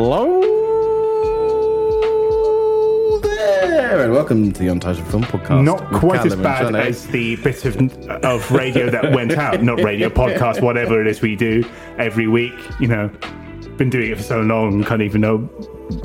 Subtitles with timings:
[0.00, 0.40] Hello
[3.20, 5.64] there, and welcome to the Untitled Film Podcast.
[5.64, 6.78] Not with quite as Callum bad Johnny.
[6.78, 7.76] as the bit of,
[8.24, 9.60] of radio that went out.
[9.60, 11.64] Not radio, podcast, whatever it is we do
[11.98, 12.54] every week.
[12.78, 13.08] You know,
[13.76, 15.50] been doing it for so long, can't even know,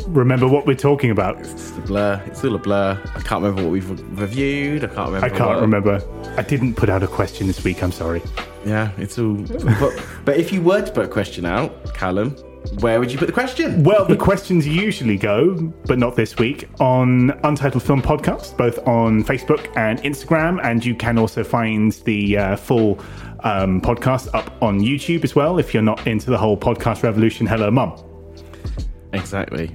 [0.07, 1.39] remember what we're talking about.
[1.41, 2.19] It's a blur.
[2.25, 2.99] It's all a blur.
[3.15, 4.85] I can't remember what we've reviewed.
[4.85, 5.25] I can't remember.
[5.27, 6.33] I can't what- remember.
[6.35, 7.83] I didn't put out a question this week.
[7.83, 8.23] I'm sorry.
[8.65, 9.35] Yeah, it's all.
[9.35, 12.35] but, but if you were to put a question out, Callum,
[12.79, 13.83] where would you put the question?
[13.83, 19.23] Well, the questions usually go, but not this week, on Untitled Film Podcast, both on
[19.23, 20.59] Facebook and Instagram.
[20.63, 22.99] And you can also find the uh, full
[23.41, 27.45] um, podcast up on YouTube as well if you're not into the whole podcast revolution.
[27.45, 27.93] Hello, Mum.
[29.11, 29.69] Exactly.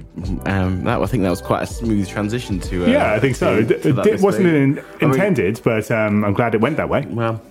[0.45, 2.85] Um, that I think that was quite a smooth transition to.
[2.85, 3.63] Uh, Yeah, I think so.
[3.63, 6.75] to- It, to it wasn't in, I mean, intended, but um, I'm glad it went
[6.77, 7.05] that way.
[7.09, 7.41] well,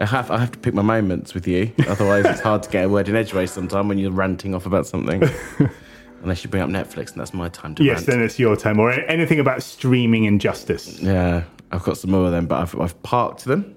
[0.00, 1.72] I have I have to pick my moments with you.
[1.88, 4.86] Otherwise, it's hard to get a word in edgeways sometime when you're ranting off about
[4.86, 5.22] something.
[6.22, 8.06] Unless you bring up Netflix, and that's my time to Yes, rant.
[8.06, 8.78] then it's your time.
[8.80, 11.00] Or anything about streaming injustice.
[11.00, 13.74] Yeah, I've got some more of them, but I've, I've parked them,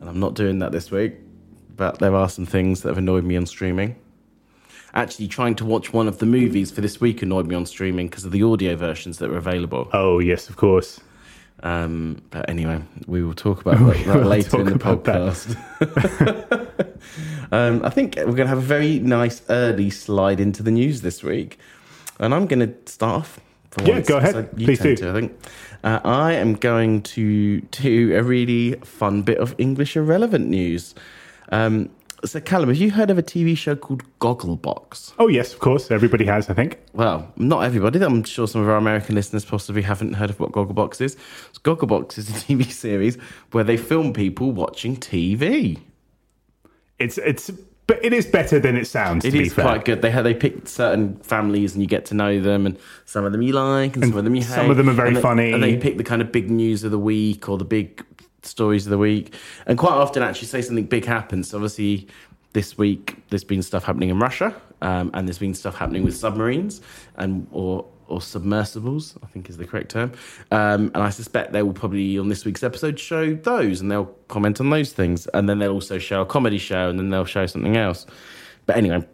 [0.00, 1.14] and I'm not doing that this week.
[1.74, 3.96] But there are some things that have annoyed me on streaming.
[4.94, 8.06] Actually, trying to watch one of the movies for this week annoyed me on streaming
[8.08, 9.90] because of the audio versions that were available.
[9.92, 11.00] Oh, yes, of course.
[11.62, 15.56] Um, but anyway, we will talk about that, that later in the talk about that.
[15.80, 16.86] podcast.
[17.52, 21.00] um, I think we're going to have a very nice early slide into the news
[21.02, 21.58] this week,
[22.18, 23.40] and I'm going to start off.
[23.70, 24.36] For Yeah, once, go ahead.
[24.36, 24.96] I- you Please do.
[24.96, 25.38] To, I think
[25.84, 30.94] uh, I am going to do a really fun bit of English irrelevant news.
[31.52, 31.90] Um,
[32.24, 35.12] so, Callum, have you heard of a TV show called Gogglebox?
[35.18, 35.90] Oh, yes, of course.
[35.90, 36.78] Everybody has, I think.
[36.92, 38.00] Well, not everybody.
[38.02, 41.16] I'm sure some of our American listeners possibly haven't heard of what Gogglebox is.
[41.52, 43.16] So Gogglebox is a TV series
[43.52, 45.78] where they film people watching TV.
[46.98, 47.50] It's, it's,
[47.86, 49.64] but it is better than it sounds, It fair.
[49.64, 50.02] quite good.
[50.02, 53.42] They they pick certain families and you get to know them, and some of them
[53.42, 54.48] you like, and, some of them you hate.
[54.54, 55.52] some of them are very And they- funny.
[55.52, 58.02] And they pick the kind of big news of the week or the big
[58.46, 59.34] stories of the week,
[59.66, 61.50] and quite often actually say something big happens.
[61.50, 62.08] So obviously,
[62.52, 66.16] this week there's been stuff happening in Russia, um, and there's been stuff happening with
[66.16, 66.80] submarines
[67.16, 70.12] and or or submersibles, I think is the correct term.
[70.50, 74.14] Um, and I suspect they will probably on this week's episode show those, and they'll
[74.28, 77.24] comment on those things, and then they'll also show a comedy show, and then they'll
[77.24, 78.06] show something else.
[78.66, 79.04] But anyway,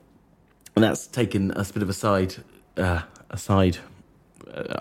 [0.75, 2.35] and that's taken us a bit of a side,
[2.77, 3.03] uh,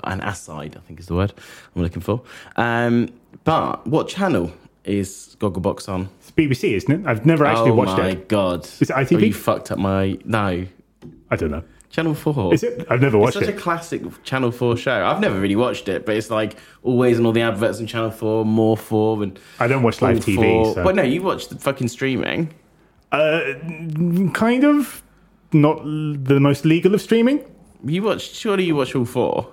[0.03, 1.33] an aside, I think is the word
[1.75, 2.21] I'm looking for.
[2.57, 3.09] Um,
[3.43, 4.51] but what channel
[4.83, 6.09] is Gogglebox on?
[6.19, 7.07] It's BBC, isn't it?
[7.07, 8.01] I've never actually oh watched it.
[8.01, 8.65] Oh my god!
[8.65, 9.15] Is it ITV?
[9.15, 10.65] Oh, you fucked up my no
[11.29, 11.63] I don't know.
[11.89, 12.53] Channel Four.
[12.53, 12.87] Is it?
[12.89, 13.57] I've never It's watched such it.
[13.57, 15.05] a classic Channel 4 show.
[15.05, 18.11] I've never really watched it, but it's like always on all the adverts on Channel
[18.11, 19.37] 4, more 4, and.
[19.59, 20.75] I don't watch live TV, 4.
[20.75, 22.53] so- But no, you watch the fucking streaming.
[23.11, 23.41] Uh,
[24.33, 25.03] kind of.
[25.51, 27.43] Not the most legal of streaming.
[27.83, 29.45] You watch, surely you watch all 4.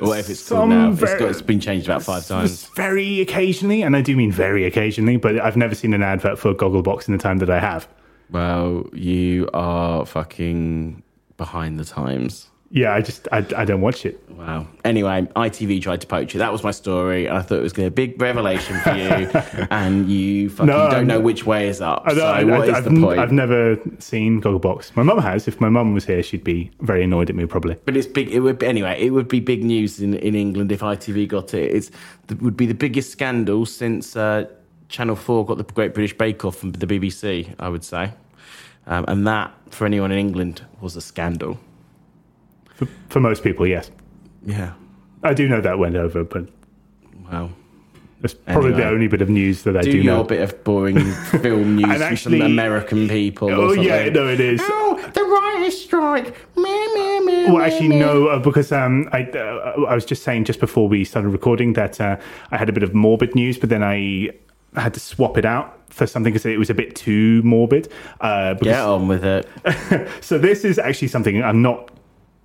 [0.00, 0.92] Whatever it's called now.
[0.92, 2.66] It's, got, it's been changed about five times.
[2.76, 6.54] Very occasionally, and I do mean very occasionally, but I've never seen an advert for
[6.54, 7.88] Gogglebox in the time that I have.
[8.30, 11.02] Well, you are fucking
[11.36, 12.48] behind the times.
[12.70, 14.22] Yeah, I just I, I don't watch it.
[14.30, 14.66] Wow.
[14.84, 16.38] Anyway, ITV tried to poach you.
[16.38, 17.26] That was my story.
[17.26, 19.66] And I thought it was going to be a big revelation for you.
[19.70, 22.02] and you fucking No, don't know I'm- which way is up.
[22.04, 23.18] I, so I, what is the point?
[23.18, 24.94] I've never seen Gogglebox.
[24.96, 25.48] My mum has.
[25.48, 27.76] If my mum was here, she'd be very annoyed at me probably.
[27.86, 28.28] But it's big.
[28.30, 29.00] It would be, anyway.
[29.00, 31.74] It would be big news in, in England if ITV got it.
[31.74, 31.90] It's
[32.28, 34.44] it would be the biggest scandal since uh,
[34.90, 37.54] Channel Four got the Great British Bake Off from the BBC.
[37.58, 38.12] I would say,
[38.86, 41.58] um, and that for anyone in England was a scandal.
[42.78, 43.90] For, for most people, yes.
[44.46, 44.72] Yeah.
[45.24, 46.46] I do know that went over, but
[47.30, 47.50] Wow.
[48.20, 50.20] that's probably the only bit of news that I Do, do, your know.
[50.22, 50.98] A bit of boring
[51.42, 53.50] film news from actually- some American people.
[53.50, 54.60] Oh yeah, no, it is.
[54.64, 56.34] Oh, the writers' strike.
[56.56, 60.44] Meh, meh, meh, Well, actually, no, uh, because um, I uh, I was just saying
[60.44, 62.16] just before we started recording that uh,
[62.52, 64.30] I had a bit of morbid news, but then I
[64.74, 67.90] had to swap it out for something because it was a bit too morbid.
[68.20, 69.48] Uh, because, Get on with it.
[70.22, 71.90] So this is actually something I'm not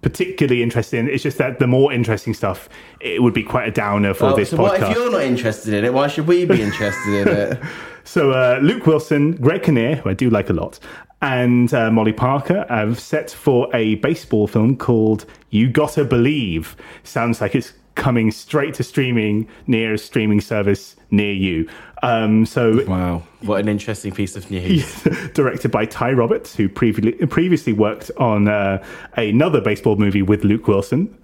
[0.03, 1.09] particularly interested in.
[1.09, 2.69] It's just that the more interesting stuff,
[2.99, 4.59] it would be quite a downer for Oh, this so podcast.
[4.59, 5.93] what if you're not interested in it?
[5.93, 7.59] Why should we be interested in it?
[8.05, 10.77] So uh, Luke Wilson, Greg Kinnear, who I do like a lot,
[11.21, 16.75] and uh, Molly Parker have set for a baseball film called You Gotta Believe.
[17.05, 21.69] Sounds like it's coming straight to streaming near a streaming service near you.
[22.01, 25.01] Um, so Wow, what an interesting piece of news.
[25.33, 28.83] directed by Ty Roberts, who previously previously worked on uh,
[29.15, 31.17] another baseball movie with Luke Wilson.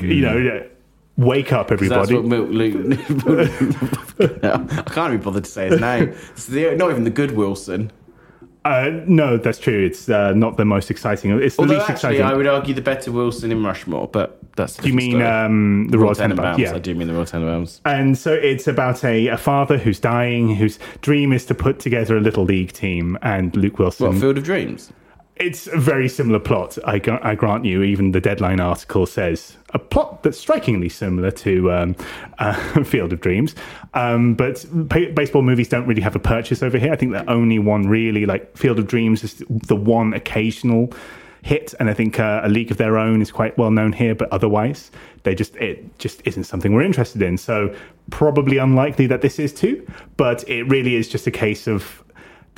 [0.00, 0.68] You know,
[1.16, 2.16] wake up, That's everybody!
[2.16, 2.98] Luke.
[4.20, 6.14] I can't even bother to say his name.
[6.30, 7.90] It's the, not even the good Wilson.
[8.68, 9.86] Uh, no, that's true.
[9.86, 11.30] It's uh, not the most exciting.
[11.40, 12.22] It's the Although least actually, exciting.
[12.22, 14.76] I would argue the better Wilson in Rushmore, but that's.
[14.76, 16.14] Do you mean um, the Royal?
[16.14, 16.58] Tenenbaums?
[16.58, 16.74] Yeah.
[16.74, 17.80] I do mean the Royal Tenenbaums.
[17.84, 22.16] And so it's about a, a father who's dying, whose dream is to put together
[22.16, 24.08] a little league team, and Luke Wilson.
[24.08, 24.92] What Field of Dreams?
[25.38, 27.84] It's a very similar plot, I, I grant you.
[27.84, 31.96] Even the Deadline article says a plot that's strikingly similar to um,
[32.38, 33.54] uh, Field of Dreams.
[33.94, 36.92] Um, but baseball movies don't really have a purchase over here.
[36.92, 40.92] I think the only one really, like Field of Dreams, is the one occasional
[41.42, 44.14] hit, and I think uh, A League of Their Own is quite well known here.
[44.14, 44.90] But otherwise,
[45.22, 47.38] they just it just isn't something we're interested in.
[47.38, 47.74] So
[48.10, 49.86] probably unlikely that this is too.
[50.16, 52.02] But it really is just a case of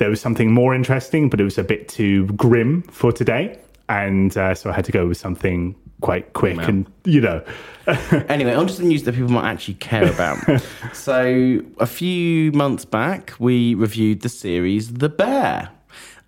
[0.01, 3.55] there was something more interesting, but it was a bit too grim for today.
[3.87, 7.43] And uh, so I had to go with something quite quick and, you know,
[8.29, 10.37] Anyway, on to the news that people might actually care about.
[10.93, 15.69] so, a few months back, we reviewed the series The Bear,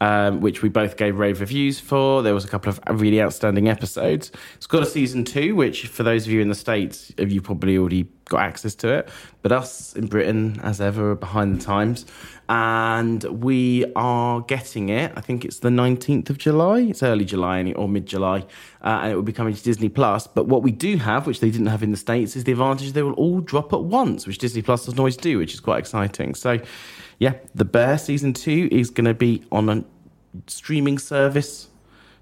[0.03, 2.21] um, which we both gave rave reviews for.
[2.21, 4.33] There was a couple of really outstanding episodes.
[4.55, 7.77] It's got a season two, which for those of you in the States, you probably
[7.77, 9.09] already got access to it.
[9.43, 12.05] But us in Britain, as ever, are behind the times.
[12.49, 15.13] And we are getting it.
[15.15, 16.81] I think it's the 19th of July.
[16.81, 18.39] It's early July or mid July.
[18.81, 20.27] Uh, and it will be coming to Disney Plus.
[20.27, 22.91] But what we do have, which they didn't have in the States, is the advantage
[22.91, 25.79] they will all drop at once, which Disney Plus doesn't always do, which is quite
[25.79, 26.35] exciting.
[26.35, 26.59] So,
[27.19, 29.85] yeah, The Bear season two is going to be on
[30.47, 31.69] streaming service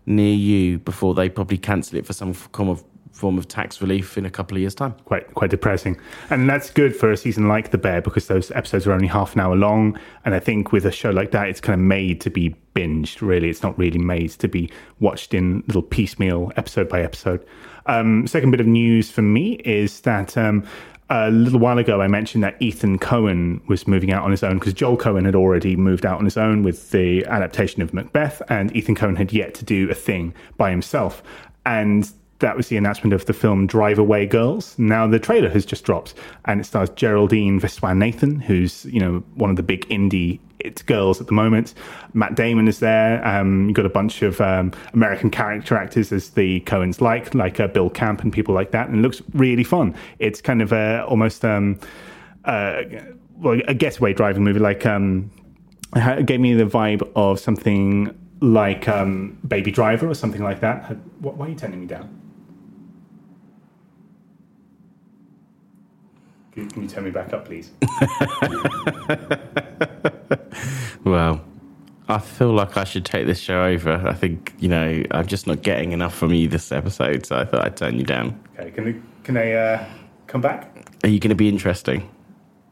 [0.06, 4.18] near you before they probably cancel it for some form of form of tax relief
[4.18, 4.94] in a couple of years' time.
[5.06, 5.98] quite quite depressing.
[6.30, 9.36] And that's good for a season like The Bear because those episodes are only half
[9.36, 10.00] an hour long.
[10.26, 13.22] And I think with a show like that, it's kind of made to be binged,
[13.22, 13.50] really.
[13.50, 17.46] It's not really made to be watched in little piecemeal, episode by episode.
[17.86, 20.66] Um, second bit of news for me is that um,
[21.12, 24.60] a little while ago, I mentioned that Ethan Coen was moving out on his own
[24.60, 28.42] because Joel Coen had already moved out on his own with the adaptation of Macbeth,
[28.48, 31.22] and Ethan Coen had yet to do a thing by himself.
[31.66, 32.10] And
[32.42, 34.78] that was the announcement of the film Drive Away Girls.
[34.78, 36.14] Now the trailer has just dropped,
[36.46, 40.40] and it stars Geraldine Viswanathan, who's you know one of the big indie
[40.86, 41.74] girls at the moment.
[42.14, 43.26] Matt Damon is there.
[43.26, 47.60] Um, you've got a bunch of um, American character actors as the Coens like, like
[47.60, 49.96] uh, Bill Camp and people like that, and it looks really fun.
[50.20, 51.80] It's kind of a almost um,
[52.46, 52.82] uh,
[53.38, 55.32] well a getaway driving movie, like um,
[55.96, 60.96] it gave me the vibe of something like um, Baby Driver or something like that.
[61.22, 62.21] Why are you turning me down?
[66.52, 67.72] Can, you turn me back up, please?
[71.04, 71.44] Well,
[72.08, 73.94] I feel like I should take this show over.
[74.08, 77.46] I think, you know, I'm just not getting enough from you this episode, so I
[77.46, 78.40] thought I'd turn you down.
[78.60, 79.86] Okay, can can I uh,
[80.28, 80.76] come back?
[81.04, 82.10] Are you going to be interesting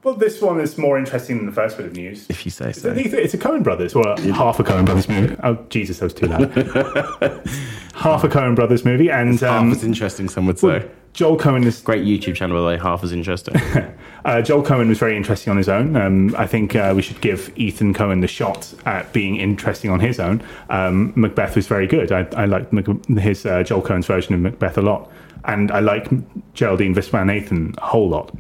[0.02, 2.26] Well, this one is more interesting than the first bit of news.
[2.30, 2.94] if you say so?
[2.96, 5.36] it's a Coen Brothers, or half a Coen Brothers movie.
[5.44, 6.50] Oh, Jesus, that was too loud.
[7.96, 10.90] half a Coen Brothers movie, and Half um, as interesting, some would say.
[11.12, 12.78] Joel Coen is Great YouTube channel, by the way.
[12.82, 13.56] Half as interesting.
[14.26, 15.96] Uh, Joel Coen was very interesting on his own.
[15.96, 20.02] Um, I think uh, we should give Ethan Coen the shot at being interesting on
[20.02, 20.44] his own.
[20.70, 22.12] Um, Macbeth was very good.
[22.12, 25.10] I, I liked Mac- his uh, Joel Coen's version of Macbeth a lot,
[25.46, 26.10] and I like
[26.54, 28.36] Geraldine Viswanathan a whole lot.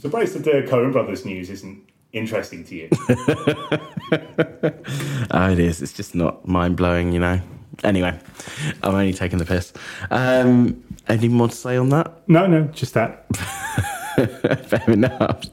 [0.00, 2.88] Surprised that the Coen brothers news isn't interesting to you.
[5.30, 5.82] oh, it is.
[5.82, 7.40] It's just not mind blowing, you know.
[7.84, 8.18] Anyway,
[8.82, 9.74] I'm only taking the piss.
[10.10, 12.26] Um, any more to say on that?
[12.28, 13.26] no, no, just that.
[14.66, 15.44] Fair enough.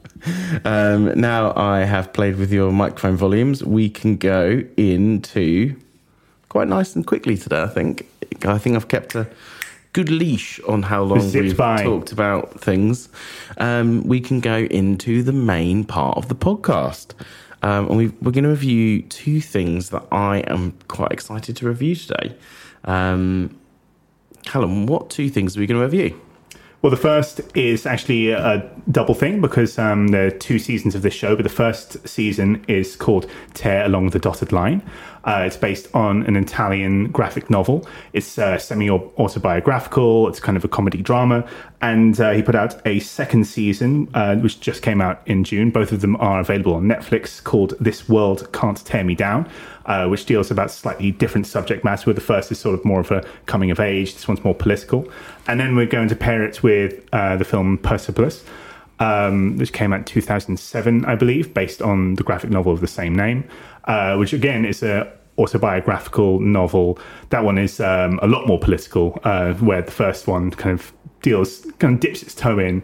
[0.64, 3.62] Um, now I have played with your microphone volumes.
[3.62, 5.76] We can go into
[6.48, 7.62] quite nice and quickly today.
[7.62, 8.06] I think.
[8.44, 9.26] I think I've kept a
[9.92, 11.82] good leash on how long we've by.
[11.82, 13.08] talked about things.
[13.56, 17.14] Um, we can go into the main part of the podcast.
[17.62, 21.66] Um, and we, we're going to review two things that I am quite excited to
[21.66, 22.36] review today.
[22.84, 23.58] Um,
[24.44, 26.20] Callum, what two things are we going to review?
[26.80, 31.02] Well, the first is actually a double thing because um, there are two seasons of
[31.02, 34.88] this show, but the first season is called Tear Along the Dotted Line.
[35.28, 37.86] Uh, it's based on an Italian graphic novel.
[38.14, 41.46] It's uh, semi autobiographical, it's kind of a comedy drama.
[41.82, 45.70] And uh, he put out a second season, uh, which just came out in June.
[45.70, 49.46] Both of them are available on Netflix called This World Can't Tear Me Down.
[49.84, 52.04] Uh, which deals about slightly different subject matter.
[52.04, 54.54] Where the first is sort of more of a coming of age, this one's more
[54.54, 55.10] political,
[55.46, 58.44] and then we're going to pair it with uh, the film Persepolis,
[58.98, 62.86] um, which came out in 2007, I believe, based on the graphic novel of the
[62.86, 63.44] same name,
[63.84, 66.98] uh, which again is a autobiographical novel.
[67.30, 70.92] That one is um, a lot more political, uh, where the first one kind of
[71.22, 72.82] deals, kind of dips its toe in.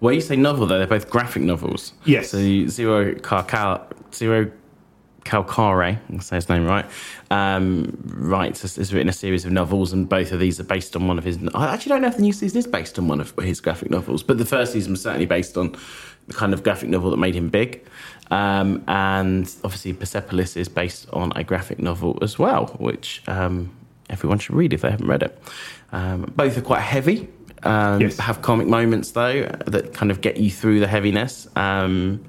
[0.00, 1.92] Well, you say novel though; they're both graphic novels.
[2.04, 2.30] Yes.
[2.30, 4.50] So Zero Calcal Zero
[5.24, 6.84] Calcare, I'll say his name right.
[7.30, 11.06] Um, writes has written a series of novels, and both of these are based on
[11.06, 11.38] one of his.
[11.54, 13.90] I actually don't know if the new season is based on one of his graphic
[13.90, 15.76] novels, but the first season was certainly based on
[16.26, 17.84] the kind of graphic novel that made him big.
[18.32, 23.70] Um, and obviously, Persepolis is based on a graphic novel as well, which um,
[24.08, 25.38] everyone should read if they haven't read it.
[25.92, 27.28] Um, both are quite heavy.
[27.62, 28.16] Um, Yes.
[28.18, 32.24] Have comic moments though that kind of get you through the heaviness, um,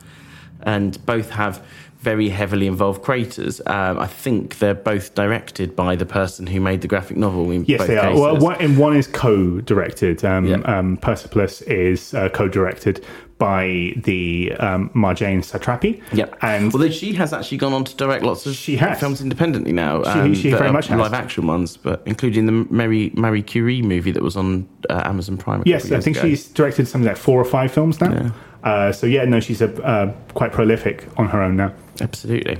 [0.61, 1.63] and both have
[1.99, 3.61] very heavily involved creators.
[3.65, 7.49] Um, I think they're both directed by the person who made the graphic novel.
[7.49, 8.07] In Yes, both they are.
[8.09, 8.21] cases.
[8.21, 10.25] Well, one, and one is co-directed.
[10.25, 10.57] Um, Yeah.
[10.65, 13.05] um, Persepolis is uh, co-directed
[13.43, 16.01] by the um, Marjane Satrapi.
[16.13, 16.37] Yep.
[16.41, 18.97] And although she has actually gone on to direct lots of She has.
[19.01, 20.97] films independently now, um, she very much has.
[20.97, 25.35] live action ones, but including the Mary Marie Curie movie that was on uh, Amazon
[25.37, 25.59] Prime.
[25.59, 26.25] a yes, I think ago.
[26.29, 28.13] she's directed something like four or five films now.
[28.13, 28.31] Yeah.
[28.63, 31.73] Uh, so yeah, no, she's a, uh, quite prolific on her own now.
[31.99, 32.57] Absolutely.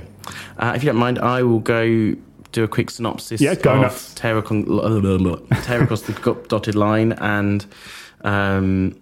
[0.58, 2.14] Uh, if you don't mind, I will go
[2.52, 4.12] do a quick synopsis Yeah, go of nuts.
[4.14, 4.66] Tear, Acon-
[5.64, 7.64] Tear Across the Dotted Line and
[8.20, 8.94] um,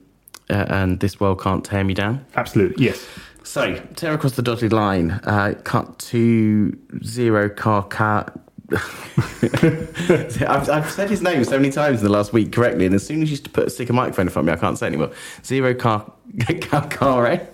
[0.52, 2.24] uh, and This World Can't Tear Me Down.
[2.36, 3.06] Absolutely, yes.
[3.44, 8.32] So, Tear Across the Dotted Line, uh, cut to zero car car.
[8.72, 13.04] I've, I've said his name so many times in the last week correctly, and as
[13.04, 15.10] soon as you put stick a microphone in front of me, I can't say anymore.
[15.44, 17.46] Zero car calcare,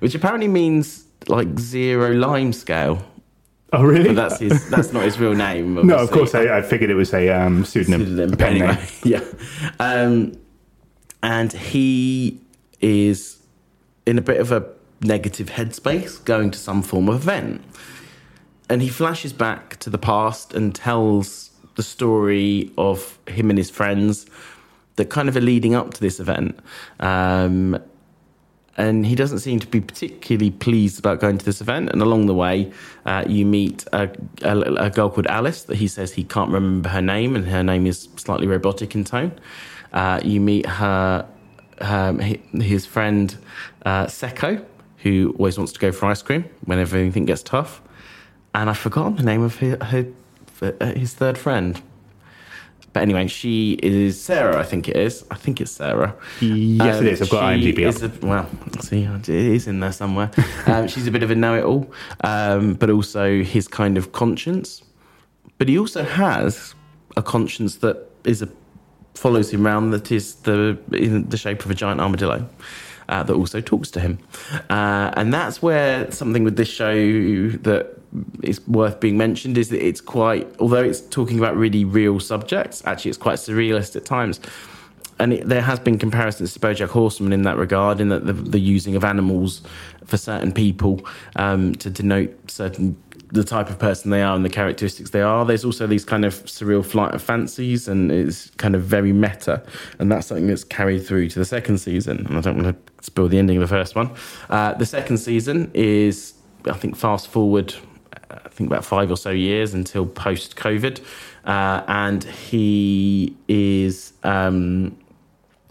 [0.00, 3.04] which apparently means like zero lime scale.
[3.72, 4.14] Oh, really?
[4.14, 4.70] But that's his.
[4.70, 5.74] That's not his real name.
[5.86, 6.34] no, of course.
[6.34, 8.00] I, I figured it was a um, pseudonym.
[8.02, 8.86] Pseudonym, a pen anyway, name.
[9.04, 9.20] yeah.
[9.80, 10.38] Um,
[11.22, 12.40] and he
[12.84, 13.38] is
[14.06, 14.66] in a bit of a
[15.00, 17.62] negative headspace, going to some form of event.
[18.68, 23.70] And he flashes back to the past and tells the story of him and his
[23.70, 24.26] friends
[24.96, 26.58] that kind of are leading up to this event.
[27.00, 27.78] Um,
[28.76, 31.90] and he doesn't seem to be particularly pleased about going to this event.
[31.90, 32.72] And along the way,
[33.06, 34.10] uh, you meet a,
[34.42, 37.62] a, a girl called Alice that he says he can't remember her name, and her
[37.62, 39.32] name is slightly robotic in tone.
[39.92, 41.26] Uh, you meet her,
[41.80, 43.36] um, his friend
[43.84, 44.64] uh, Secco,
[44.98, 47.80] who always wants to go for ice cream whenever anything gets tough.
[48.54, 50.06] And I've forgotten the name of her, her,
[50.80, 51.80] uh, his third friend.
[52.92, 55.24] But anyway, she is Sarah, I think it is.
[55.28, 56.14] I think it's Sarah.
[56.40, 57.22] Yes, it is.
[57.22, 58.22] I've got Um, IMDb up.
[58.22, 58.48] a- well,
[58.80, 60.30] see, it is in there somewhere.
[60.66, 64.82] um, she's a bit of a know-it-all, um, but also his kind of conscience.
[65.58, 66.74] But he also has
[67.16, 68.48] a conscience that is a
[69.14, 72.48] follows him around that is the in the shape of a giant armadillo.
[73.06, 74.18] Uh, that also talks to him,
[74.70, 76.94] uh, and that's where something with this show
[77.50, 77.98] that
[78.42, 82.82] is worth being mentioned is that it's quite, although it's talking about really real subjects,
[82.86, 84.40] actually it's quite surrealist at times.
[85.18, 88.32] And it, there has been comparisons to BoJack Horseman in that regard, in that the,
[88.32, 89.62] the using of animals
[90.04, 91.06] for certain people
[91.36, 92.96] um, to denote certain
[93.34, 95.44] the type of person they are and the characteristics they are.
[95.44, 99.62] There's also these kind of surreal flight of fancies, and it's kind of very meta,
[99.98, 102.26] and that's something that's carried through to the second season.
[102.26, 104.10] And I don't want to spoil the ending of the first one.
[104.48, 106.34] Uh, the second season is,
[106.66, 107.74] I think, fast forward.
[108.30, 111.00] I think about five or so years until post COVID,
[111.44, 114.96] uh, and he is um,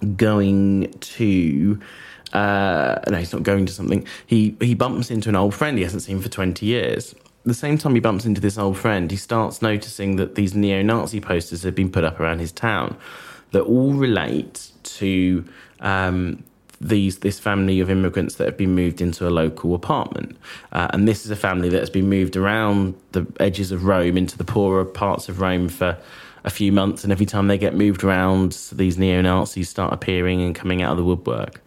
[0.03, 1.79] going to.
[2.31, 4.07] Uh, no, he's not going to something.
[4.25, 7.13] He he bumps into an old friend he hasn't seen for twenty years,
[7.45, 10.81] the same time he bumps into this old friend, he starts noticing that these neo
[10.81, 12.95] Nazi posters have been put up around his town
[13.51, 15.45] that all relate to
[15.81, 16.43] um,
[16.79, 20.37] these this family of immigrants that have been moved into a local apartment.
[20.71, 24.17] Uh, and this is a family that has been moved around the edges of Rome
[24.17, 25.97] into the poorer parts of Rome for
[26.43, 27.03] a few months.
[27.03, 30.91] And every time they get moved around, these neo Nazis start appearing and coming out
[30.91, 31.61] of the woodwork.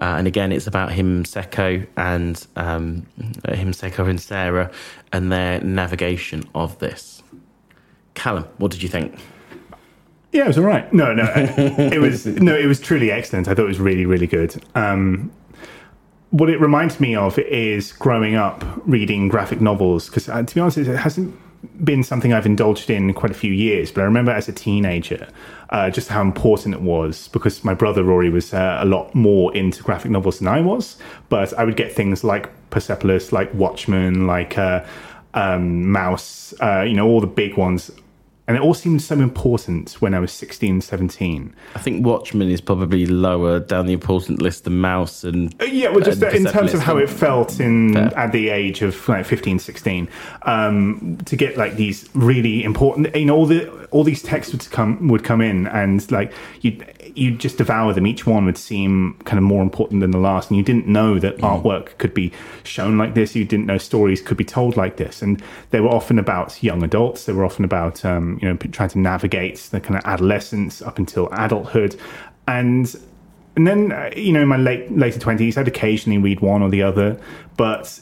[0.00, 3.06] Uh, and again, it's about him, Secco, and um,
[3.48, 4.70] him, Secco, and Sarah,
[5.12, 7.22] and their navigation of this.
[8.14, 9.14] Callum, what did you think?
[10.32, 10.90] Yeah, it was all right.
[10.92, 13.48] No, no, it was no, it was truly excellent.
[13.48, 14.62] I thought it was really, really good.
[14.74, 15.30] Um,
[16.30, 20.60] what it reminds me of is growing up reading graphic novels because, uh, to be
[20.60, 21.38] honest, it hasn't
[21.84, 25.28] been something I've indulged in quite a few years, but I remember as a teenager
[25.70, 29.54] uh, just how important it was because my brother Rory was uh, a lot more
[29.56, 30.96] into graphic novels than I was.
[31.28, 34.84] But I would get things like Persepolis, like Watchmen, like uh,
[35.34, 37.90] um, Maus, uh, you know, all the big ones
[38.48, 41.54] and it all seemed so important when I was 16, 17.
[41.74, 45.54] I think Watchmen is probably lower down the important list than Maus and.
[45.60, 48.82] Uh, yeah, well, just uh, in terms of how it felt in at the age
[48.82, 50.08] of like 15, 16,
[50.42, 54.68] um, to get like these really important, you know, all the all these texts would
[54.70, 56.32] come would come in, and like
[56.62, 56.82] you
[57.14, 58.06] you just devour them.
[58.06, 61.18] Each one would seem kind of more important than the last, and you didn't know
[61.18, 61.40] that mm.
[61.40, 62.32] artwork could be
[62.64, 63.34] shown like this.
[63.34, 66.82] You didn't know stories could be told like this, and they were often about young
[66.82, 67.24] adults.
[67.24, 70.98] They were often about um, you know trying to navigate the kind of adolescence up
[70.98, 71.96] until adulthood,
[72.48, 72.94] and
[73.56, 76.70] and then uh, you know in my late later twenties, I'd occasionally read one or
[76.70, 77.20] the other,
[77.56, 78.00] but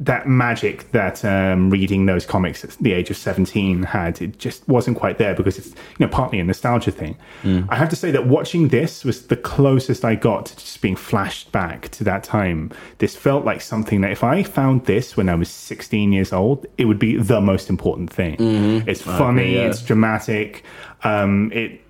[0.00, 4.66] that magic that um, reading those comics at the age of 17 had it just
[4.68, 7.66] wasn't quite there because it's you know partly a nostalgia thing mm.
[7.68, 10.94] i have to say that watching this was the closest i got to just being
[10.94, 15.28] flashed back to that time this felt like something that if i found this when
[15.28, 18.88] i was 16 years old it would be the most important thing mm-hmm.
[18.88, 19.66] it's funny agree, yeah.
[19.66, 20.64] it's dramatic
[21.04, 21.80] um, it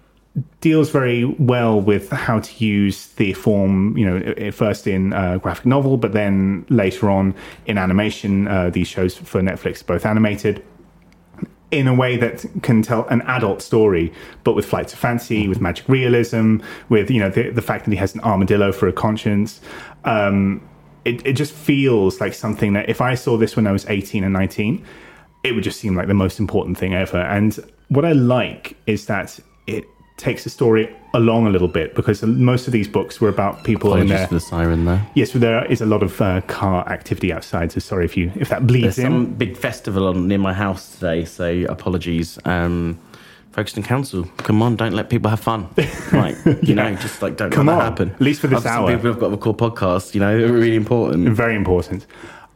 [0.61, 5.66] deals very well with how to use the form, you know, first in uh, graphic
[5.66, 7.35] novel, but then later on
[7.66, 8.48] in animation.
[8.48, 10.64] Uh, these shows for Netflix, both animated,
[11.70, 14.12] in a way that can tell an adult story,
[14.44, 17.90] but with flights of fancy, with magic realism, with you know the, the fact that
[17.90, 19.61] he has an armadillo for a conscience.
[20.05, 20.66] Um,
[21.05, 24.24] it, it just feels like something that if I saw this when I was 18
[24.24, 24.85] and 19,
[25.44, 27.18] it would just seem like the most important thing ever.
[27.18, 29.85] And what I like is that it
[30.18, 33.90] takes the story along a little bit because most of these books were about people
[33.90, 34.26] Apologies in there.
[34.26, 35.07] for the siren there.
[35.14, 37.72] Yes, well, there is a lot of uh, car activity outside.
[37.72, 39.04] So sorry if you if that bleeds in.
[39.04, 39.26] There's in.
[39.26, 42.38] some big festival on near my house today, so apologies.
[42.44, 42.98] Um,
[43.52, 45.68] Folkestone Council, come on, don't let people have fun.
[46.12, 46.74] Like, you yeah.
[46.74, 47.78] know, just like don't come let on.
[47.78, 48.11] that happen.
[48.11, 48.90] At least for this hour.
[48.94, 51.28] People have got a cool podcast, you know, really important.
[51.31, 52.07] Very important.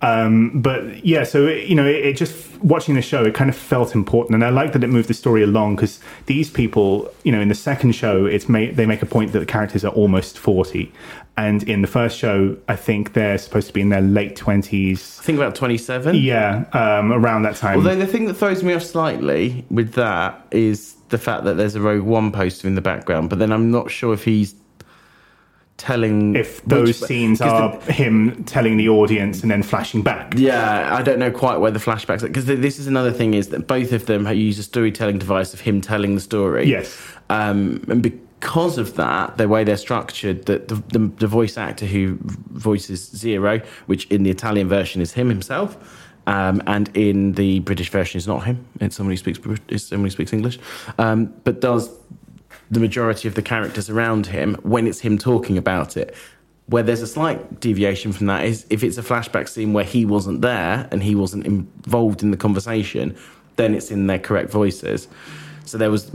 [0.02, 3.56] Um, but yeah, so you know, it, it, just watching the show, it kind of
[3.56, 7.30] felt important, and I like that it moved the story along because these people, you
[7.30, 9.92] know, in the second show, it's made they make a point that the characters are
[9.92, 10.92] almost forty,
[11.36, 15.18] and in the first show, I think they're supposed to be in their late twenties.
[15.20, 16.16] I think about twenty-seven.
[16.16, 17.76] Yeah, um, around that time.
[17.76, 21.76] Although the thing that throws me off slightly with that is the fact that there's
[21.76, 24.56] a Rogue One poster in the background, but then I'm not sure if he's
[25.82, 30.32] telling if those which, scenes are the, him telling the audience and then flashing back.
[30.36, 32.28] Yeah, I don't know quite where the flashbacks are.
[32.28, 35.60] because this is another thing is that both of them use a storytelling device of
[35.60, 36.68] him telling the story.
[36.68, 36.96] Yes,
[37.30, 41.84] um, and because of that, the way they're structured, that the, the, the voice actor
[41.84, 45.98] who voices Zero, which in the Italian version is him himself.
[46.28, 48.64] Um, and in the British version is not him.
[48.80, 50.60] It's someone who speaks is someone who speaks English,
[50.96, 51.90] um, but does
[52.72, 56.16] the majority of the characters around him when it's him talking about it.
[56.66, 60.06] Where there's a slight deviation from that is if it's a flashback scene where he
[60.06, 63.14] wasn't there and he wasn't involved in the conversation,
[63.56, 65.06] then it's in their correct voices.
[65.66, 66.10] So there was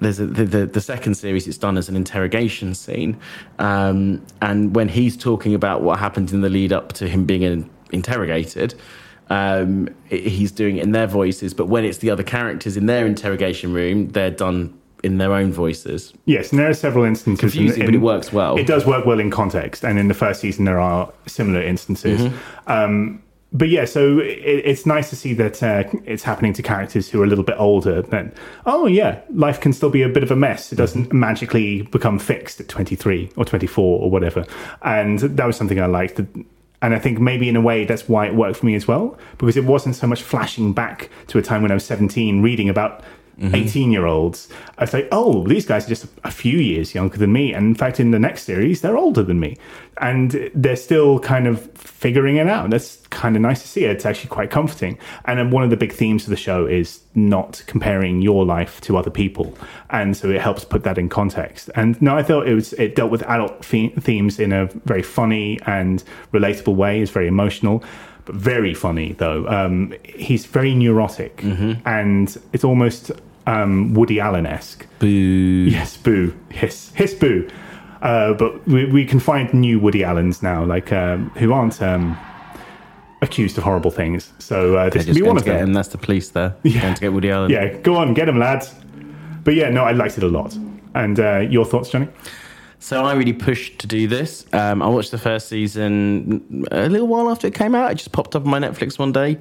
[0.00, 3.16] there's a, the, the, the second series it's done as an interrogation scene,
[3.58, 7.70] um, and when he's talking about what happened in the lead up to him being
[7.92, 8.74] interrogated,
[9.30, 11.54] um, he's doing it in their voices.
[11.54, 15.52] But when it's the other characters in their interrogation room, they're done in their own
[15.52, 16.12] voices.
[16.24, 17.54] Yes, and there are several instances.
[17.54, 18.56] in- Confusing, but it works well.
[18.56, 22.20] It does work well in context, and in the first season there are similar instances.
[22.20, 22.70] Mm-hmm.
[22.72, 24.26] Um, but yeah, so it,
[24.64, 27.54] it's nice to see that uh, it's happening to characters who are a little bit
[27.58, 28.02] older.
[28.02, 28.34] That
[28.66, 30.72] oh yeah, life can still be a bit of a mess.
[30.72, 31.20] It doesn't Mm-hmm.
[31.20, 34.44] magically become fixed at twenty three or twenty four or whatever.
[34.82, 36.20] And that was something I liked.
[36.82, 39.16] And I think maybe in a way that's why it worked for me as well,
[39.38, 42.68] because it wasn't so much flashing back to a time when I was 17 reading
[42.68, 43.02] about
[43.38, 44.48] 18 year olds.
[44.78, 47.52] I say, oh, these guys are just a few years younger than me.
[47.52, 49.56] And in fact, in the next series, they're older than me.
[49.98, 52.64] And they're still kind of figuring it out.
[52.64, 53.84] And that's kind of nice to see.
[53.84, 54.98] It's actually quite comforting.
[55.26, 58.80] And then one of the big themes of the show is not comparing your life
[58.82, 59.54] to other people.
[59.90, 61.70] And so it helps put that in context.
[61.74, 65.02] And no, I thought it was, it dealt with adult the- themes in a very
[65.02, 67.00] funny and relatable way.
[67.02, 67.84] It's very emotional
[68.26, 69.46] but very funny though.
[69.46, 71.44] Um, he's very neurotic,
[71.84, 73.12] and it's almost
[73.46, 74.86] um, Woody Allen esque.
[74.98, 75.06] Boo.
[75.06, 77.48] Yes, boo, hiss, hiss, boo.
[78.02, 82.16] Uh, but we, we can find new Woody Allens now, like um, who aren't um,
[83.22, 84.32] accused of horrible things.
[84.38, 85.68] So uh, this They're be one of get them.
[85.68, 85.72] him.
[85.72, 86.54] That's the police there.
[86.62, 87.50] Going to get Woody Allen.
[87.50, 88.74] Yeah, go on, get him, lads.
[89.44, 90.56] But yeah, no, I liked it a lot.
[90.94, 92.08] And uh, your thoughts, Johnny?
[92.78, 94.44] So I really pushed to do this.
[94.52, 97.90] Um, I watched the first season a little while after it came out.
[97.90, 99.38] It just popped up on my Netflix one day,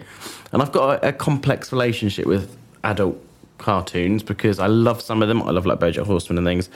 [0.52, 3.22] and I've got a, a complex relationship with adult
[3.58, 5.42] cartoons because I love some of them.
[5.44, 6.70] I love like BoJack Horseman and things.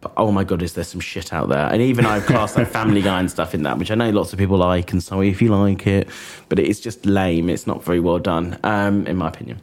[0.00, 1.66] But oh my god, is there some shit out there?
[1.66, 4.32] And even I've classed like Family Guy and stuff in that, which I know lots
[4.32, 6.08] of people like, and so if you like it,
[6.48, 7.48] but it's just lame.
[7.48, 9.60] It's not very well done, um, in my opinion.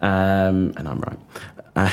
[0.00, 1.18] Um, and I'm right.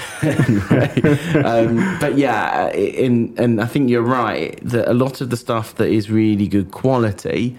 [1.43, 5.75] Um, but yeah, in, and I think you're right that a lot of the stuff
[5.75, 7.57] that is really good quality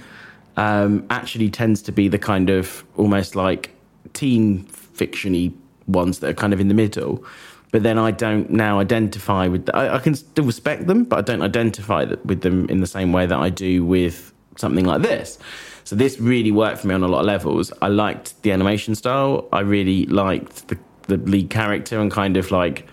[0.56, 3.70] um, actually tends to be the kind of almost like
[4.12, 5.52] teen fictiony
[5.86, 7.24] ones that are kind of in the middle.
[7.72, 9.70] But then I don't now identify with.
[9.74, 13.12] I, I can still respect them, but I don't identify with them in the same
[13.12, 15.38] way that I do with something like this.
[15.84, 17.72] So this really worked for me on a lot of levels.
[17.80, 19.48] I liked the animation style.
[19.52, 22.86] I really liked the the lead character and kind of like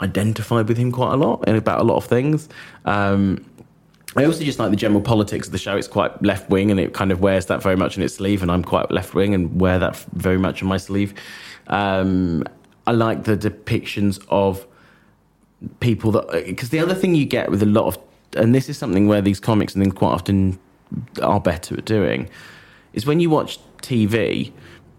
[0.00, 2.48] identified with him quite a lot and about a lot of things.
[2.84, 3.44] Um,
[4.16, 5.76] I also just like the general politics of the show.
[5.76, 8.42] It's quite left wing and it kind of wears that very much in its sleeve,
[8.42, 11.14] and I'm quite left wing and wear that very much on my sleeve.
[11.70, 12.44] Um,
[12.86, 14.66] I like the depictions of
[15.80, 17.98] people that because the other thing you get with a lot of
[18.36, 20.58] and this is something where these comics and things quite often
[21.22, 22.28] are better at doing
[22.92, 24.52] is when you watch TV,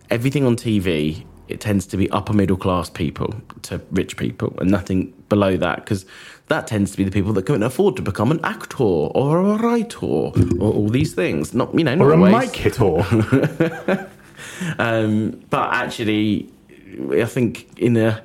[0.10, 4.72] everything on TV it tends to be upper middle class people to rich people and
[4.72, 6.06] nothing below that because
[6.48, 9.58] that tends to be the people that can afford to become an actor or a
[9.58, 10.32] writer or
[10.62, 11.54] all these things.
[11.54, 12.48] Not you know, not Or a always.
[12.48, 14.08] mic hitter?
[14.80, 16.50] Um, but actually,
[17.12, 18.22] I think in a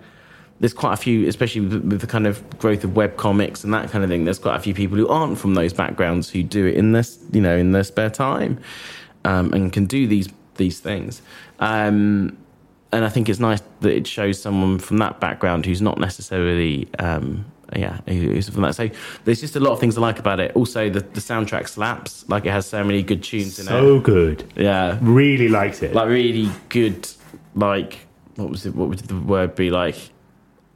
[0.58, 3.74] there's quite a few, especially with, with the kind of growth of web comics and
[3.74, 4.24] that kind of thing.
[4.24, 7.18] There's quite a few people who aren't from those backgrounds who do it in this,
[7.32, 8.58] you know, in their spare time,
[9.24, 11.20] um, and can do these these things.
[11.58, 12.36] Um,
[12.92, 16.88] and I think it's nice that it shows someone from that background who's not necessarily.
[16.98, 18.76] Um, yeah, who's from that.
[18.76, 18.88] So
[19.24, 20.54] there's just a lot of things I like about it.
[20.54, 22.24] Also, the, the soundtrack slaps.
[22.28, 23.68] Like it has so many good tunes in it.
[23.68, 24.44] so good.
[24.54, 25.92] Yeah, Really liked it.
[25.92, 27.08] like really good
[27.56, 28.05] like
[28.36, 29.96] what was it what would the word be like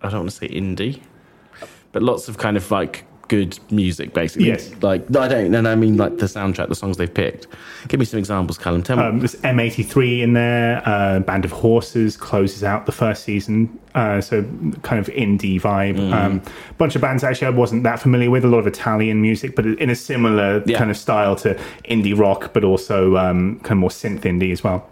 [0.02, 1.00] i don't want to say indie
[1.92, 4.72] but lots of kind of like good music basically Yes.
[4.82, 7.46] like i don't no i mean like the soundtrack the songs they've picked
[7.86, 10.82] give me some examples callum tell me Um, there's M83 in there.
[10.84, 13.78] Uh, Band of Horses closes out the first season.
[13.94, 14.42] Uh, so
[14.82, 15.96] kind of indie vibe.
[15.96, 16.12] Mm.
[16.12, 16.42] Um,
[16.76, 18.44] bunch of bands actually I wasn't that familiar with.
[18.44, 20.76] A lot of Italian music, but in a similar Yeah.
[20.76, 21.54] kind of style to
[21.88, 24.86] indie rock, but also um, kind of more synth indie as well.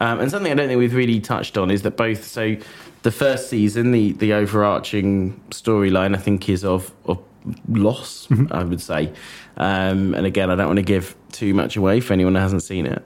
[0.00, 2.24] Um, and something I don't think we've really touched on is that both.
[2.24, 2.56] So,
[3.02, 7.22] the first season, the the overarching storyline, I think, is of of
[7.68, 8.28] loss.
[8.50, 9.12] I would say,
[9.56, 12.62] um, and again, I don't want to give too much away for anyone who hasn't
[12.62, 13.04] seen it.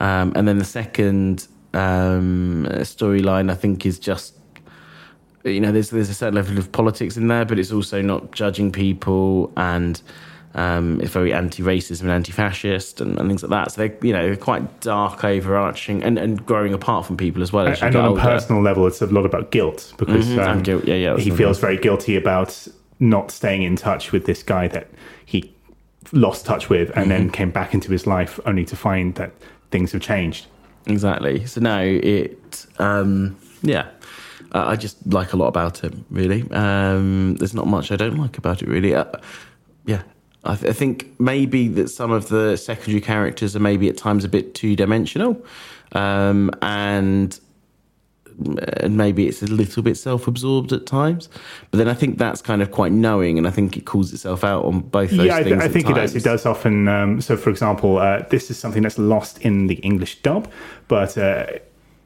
[0.00, 4.34] Um, and then the second um, storyline, I think, is just
[5.44, 8.32] you know, there's there's a certain level of politics in there, but it's also not
[8.32, 10.00] judging people and.
[10.54, 13.72] Um, it's very anti-racism and anti-fascist and, and things like that.
[13.72, 17.52] So they're you know they're quite dark, overarching, and, and growing apart from people as
[17.52, 17.66] well.
[17.68, 20.62] As and get on a personal level, it's a lot about guilt because Mhm, um,
[20.62, 22.66] guilt, yeah, yeah, he feels very guilty about
[22.98, 24.88] not staying in touch with this guy that
[25.26, 25.52] he
[26.12, 27.08] lost touch with and Mm-hmm.
[27.10, 29.30] then came back into his life only to find that
[29.70, 30.46] things have changed.
[30.86, 31.44] Exactly.
[31.46, 33.86] So now it um, yeah.
[34.52, 35.92] Uh, I just like a lot about it.
[36.10, 38.68] Really, um, there's not much I don't like about it.
[38.68, 39.04] Really, uh,
[39.84, 40.02] yeah.
[40.48, 44.24] I, th- I think maybe that some of the secondary characters are maybe at times
[44.24, 45.40] a bit two dimensional,
[45.92, 47.38] um, and
[48.82, 51.28] and maybe it's a little bit self-absorbed at times.
[51.70, 54.44] But then I think that's kind of quite knowing, and I think it calls itself
[54.44, 56.14] out on both those yeah, I, th- I think it does.
[56.14, 56.86] It does often.
[56.88, 60.48] Um, so, for example, uh, this is something that's lost in the English dub,
[60.86, 61.46] but uh,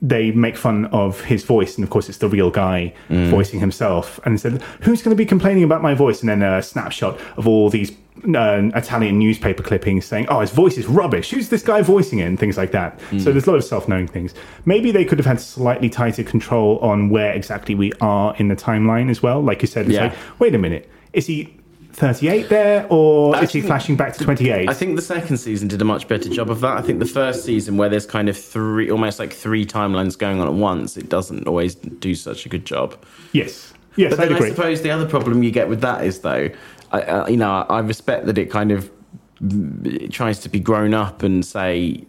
[0.01, 3.29] they make fun of his voice, and of course, it's the real guy Mm.
[3.31, 4.19] voicing himself.
[4.25, 7.47] And said, "Who's going to be complaining about my voice?" And then a snapshot of
[7.47, 7.93] all these.
[8.35, 11.31] Uh, Italian newspaper clippings saying, "Oh, his voice is rubbish.
[11.31, 13.01] Who's this guy voicing it?" and things like that.
[13.11, 13.21] Mm.
[13.23, 14.35] So there's a lot of self-knowing things.
[14.67, 18.55] Maybe they could have had slightly tighter control on where exactly we are in the
[18.55, 19.41] timeline as well.
[19.43, 20.05] Like you said, it's Yeah.
[20.05, 21.55] like, wait a minute, is he
[21.95, 24.69] 38 there, or is he flashing back to 28?
[24.69, 26.77] I think the second season did a much better job of that.
[26.77, 30.39] I think the first season, where there's kind of three, almost like three timelines going
[30.41, 32.95] on at once, it doesn't always do such a good job.
[33.33, 36.21] yes, yes, But I'd then I suppose the other problem you get with that is
[36.21, 36.49] though,
[36.93, 38.91] I, uh, you know, I respect that it kind of
[40.11, 42.05] tries to be grown up and say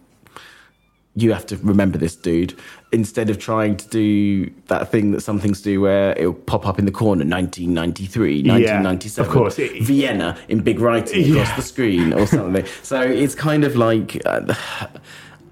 [1.16, 2.56] you have to remember this dude
[2.92, 6.80] instead of trying to do that thing that some things do where it'll pop up
[6.80, 9.60] in the corner 1993 1997 of course.
[9.60, 11.56] It- vienna in big writing across Yeah.
[11.56, 14.54] the screen or something so it's kind of like uh,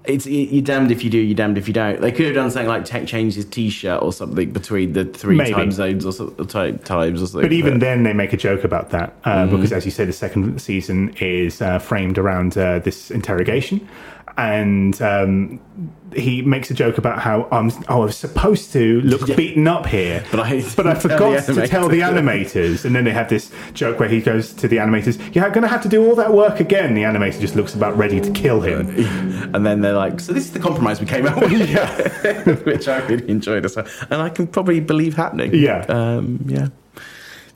[0.04, 2.00] it's you're damned if you do, you're damned if you don't.
[2.00, 5.36] They could have done something like tech change his t-shirt or something between the three
[5.36, 5.52] Maybe.
[5.52, 7.42] time zones or so, ti- times or something.
[7.48, 9.56] But even then, they make a joke about that uh, Mm-hmm.
[9.56, 13.86] because, as you say, the second season is uh, framed around uh, this interrogation,
[14.36, 15.60] and um,
[16.14, 19.86] he makes a joke about how um, oh, I was supposed to look beaten up
[19.86, 22.84] here, But I but I tell forgot to tell the animators.
[22.84, 25.68] And then they have this joke where he goes to the animators, "You're going to
[25.68, 28.60] have to do all that work again." The animator just looks about ready to kill
[28.60, 28.88] him.
[29.54, 32.98] and then they're like, "So this is the compromise we came out with," which I
[33.06, 35.54] really enjoyed as well, and I can probably believe happening.
[35.54, 35.80] Yeah.
[35.88, 36.68] um, yeah.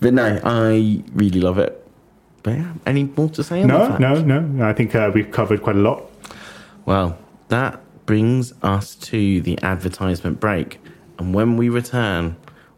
[0.00, 1.82] But no, I really love it.
[2.42, 3.62] But yeah, any more to say?
[3.62, 3.98] on No, that?
[4.00, 4.68] no, no.
[4.68, 6.04] I think uh, we've covered quite a lot.
[6.86, 7.18] Well,
[7.48, 10.78] that brings us to the advertisement break,
[11.18, 12.36] and when we return,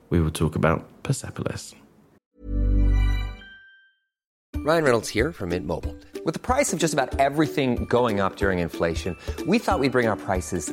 [0.09, 1.75] we will talk about Persepolis.
[4.57, 5.95] Ryan Reynolds here from Mint Mobile.
[6.25, 9.15] With the price of just about everything going up during inflation,
[9.47, 10.73] we thought we'd bring our prices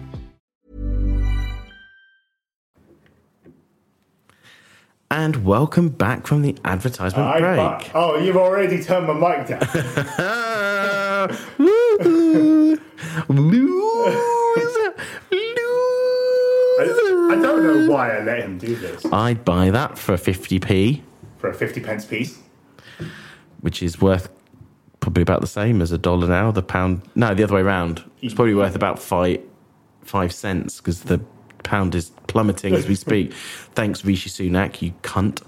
[5.11, 7.91] And welcome back from the advertisement break.
[7.93, 9.59] oh, you've already turned my mic down.
[11.57, 12.79] Woo!
[13.27, 14.93] Loser!
[16.79, 16.83] I,
[17.33, 21.01] I don't know why I let him do this I'd buy that for 50p,
[21.39, 22.39] for a 50 pence piece.
[23.59, 24.29] which is worth
[25.01, 26.51] probably about the same as a dollar now.
[26.51, 28.09] The pound, no, the other way around.
[28.21, 29.41] It's probably worth about five
[30.03, 31.19] five cents because the
[31.63, 33.33] pound is plummeting as we speak.
[33.75, 35.41] Thanks, Rishi Sunak, you cunt.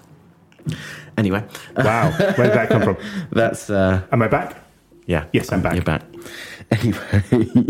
[1.18, 1.44] Anyway,
[1.78, 2.98] Wow, where did that come from?
[3.32, 4.56] that's uh, Am I back?
[5.06, 5.26] yeah.
[5.34, 5.76] Yes, I'm back.
[5.76, 6.04] You're back.
[6.72, 7.66] Anyway,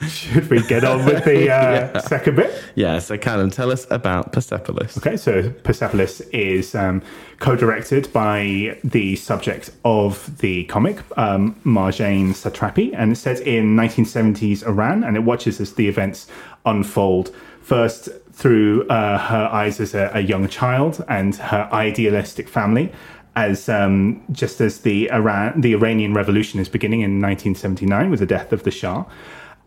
[0.08, 2.54] Should we get on with the uh, second bit?
[2.76, 3.00] yeah.
[3.00, 4.96] So, Callum, tell us about Persepolis.
[4.96, 7.02] Okay, so Persepolis is um,
[7.40, 14.64] co-directed by the subject of the comic, um, Marjane Satrapi, and it's set in 1970s
[14.64, 16.28] Iran, and it watches as the events
[16.64, 17.34] unfold.
[17.68, 22.90] First, through uh, her eyes as a, a young child and her idealistic family,
[23.36, 28.26] as um, just as the Iran, the Iranian Revolution is beginning in 1979 with the
[28.26, 29.04] death of the Shah,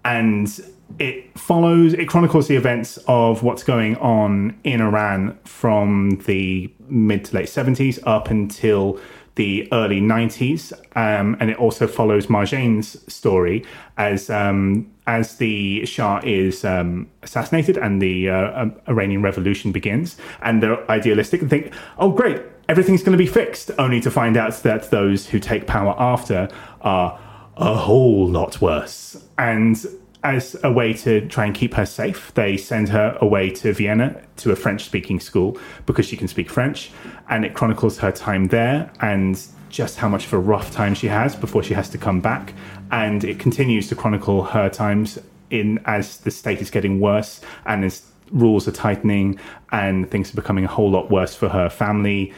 [0.03, 0.49] and
[0.97, 7.25] it follows it chronicles the events of what's going on in Iran from the mid
[7.25, 8.99] to late 70s up until
[9.35, 13.63] the early 90s um, and it also follows Marjane's story
[13.97, 20.17] as um, as the Shah is um, assassinated and the uh, um, Iranian Revolution begins.
[20.41, 24.37] And they're idealistic and think oh great everything's going to be fixed only to find
[24.37, 26.47] out that those who take power after
[26.81, 27.19] are
[27.57, 29.21] a whole lot worse.
[29.37, 29.77] And
[30.23, 34.21] as a way to try and keep her safe, they send her away to Vienna
[34.37, 36.91] to a French speaking school because she can speak French.
[37.29, 41.07] And it chronicles her time there and just how much of a rough time she
[41.07, 42.53] has before she has to come back.
[42.91, 45.17] And it continues to chronicle her times
[45.49, 49.39] in as the state is getting worse and as rules are tightening
[49.71, 52.33] and things are becoming a whole lot worse for her family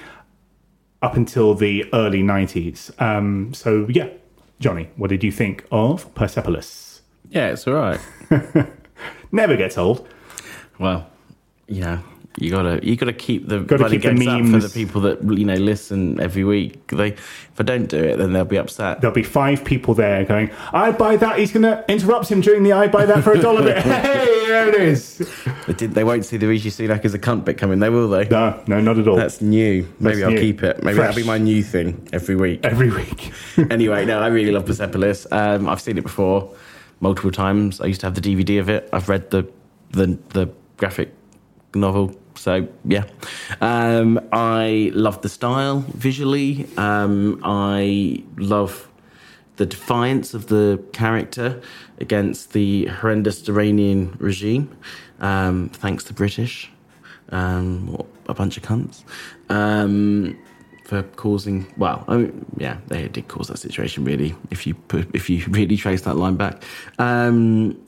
[1.01, 2.99] up until the early 90s.
[3.01, 4.09] Um, so, yeah,
[4.59, 6.92] Johnny, what did you think of Persepolis?
[7.29, 7.99] Yeah, it's all right.
[9.31, 10.07] Never gets old.
[10.79, 11.07] Well,
[11.67, 11.99] you know,
[12.37, 15.45] you gotta you gotta keep the Gotta keep the up for the people that you
[15.45, 16.87] know listen every week.
[16.87, 19.01] They if I don't do it, then they'll be upset.
[19.01, 21.37] There'll be five people there going, I buy that.
[21.37, 23.77] He's going to interrupt him during the I buy that for a dollar bit.
[23.83, 25.19] hey, there it is.
[25.67, 28.09] They, did, they won't see the Rishi Sunak as a cunt bit coming, they will
[28.09, 28.27] they?
[28.27, 29.15] No, no, not at all.
[29.15, 29.87] That's new.
[29.99, 30.39] Maybe That's I'll new.
[30.39, 30.83] keep it.
[30.83, 31.09] Maybe Fresh.
[31.09, 32.61] that'll be my new thing every week.
[32.65, 33.31] Every week.
[33.71, 35.27] anyway, no, I really love Persepolis.
[35.31, 36.55] Um, I've seen it before
[36.99, 37.81] multiple times.
[37.81, 38.89] I used to have the DVD of it.
[38.93, 39.47] I've read the
[39.91, 41.13] the, the graphic
[41.75, 42.15] novel.
[42.35, 43.05] So yeah,
[43.61, 46.67] um, I love the style visually.
[46.77, 48.89] Um, I love
[49.57, 51.61] the defiance of the character
[51.99, 54.75] against the horrendous Iranian regime.
[55.19, 56.71] Um, thanks to British,
[57.29, 59.03] um, a bunch of cunts.
[59.49, 60.37] Um,
[60.93, 64.03] for causing well, I mean, yeah, they did cause that situation.
[64.03, 66.63] Really, if you put, if you really trace that line back,
[66.99, 67.79] um,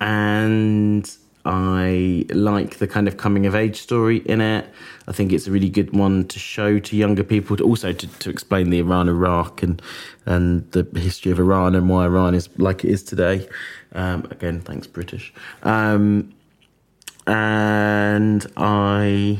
[0.00, 1.10] and
[1.44, 4.68] I like the kind of coming of age story in it.
[5.06, 8.06] I think it's a really good one to show to younger people, to also to,
[8.06, 9.80] to explain the Iran Iraq and
[10.26, 13.48] and the history of Iran and why Iran is like it is today.
[13.92, 15.32] Um, again, thanks British.
[15.62, 16.34] Um,
[17.26, 19.38] and I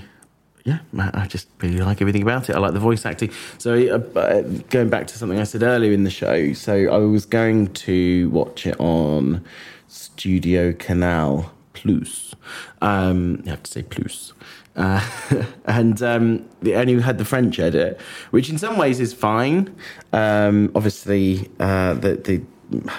[0.68, 0.80] yeah,
[1.14, 2.56] I just really like everything about it.
[2.56, 3.30] I like the voice acting.
[3.56, 6.98] So, uh, uh, going back to something I said earlier in the show, so I
[6.98, 9.42] was going to watch it on
[9.86, 12.34] Studio Canal Plus.
[12.82, 14.34] Um, you have to say Plus.
[14.76, 15.00] Uh,
[15.64, 17.98] and um, they only had the French edit,
[18.30, 19.74] which in some ways is fine.
[20.12, 22.42] Um, obviously, uh, the, the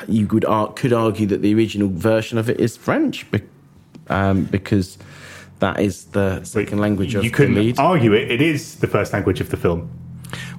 [0.08, 3.44] you could could argue that the original version of it is French, be-
[4.08, 4.98] um, because
[5.60, 7.80] that is the second language of you the couldn't lead.
[7.80, 8.32] argue it.
[8.32, 9.90] It is the first language of the film.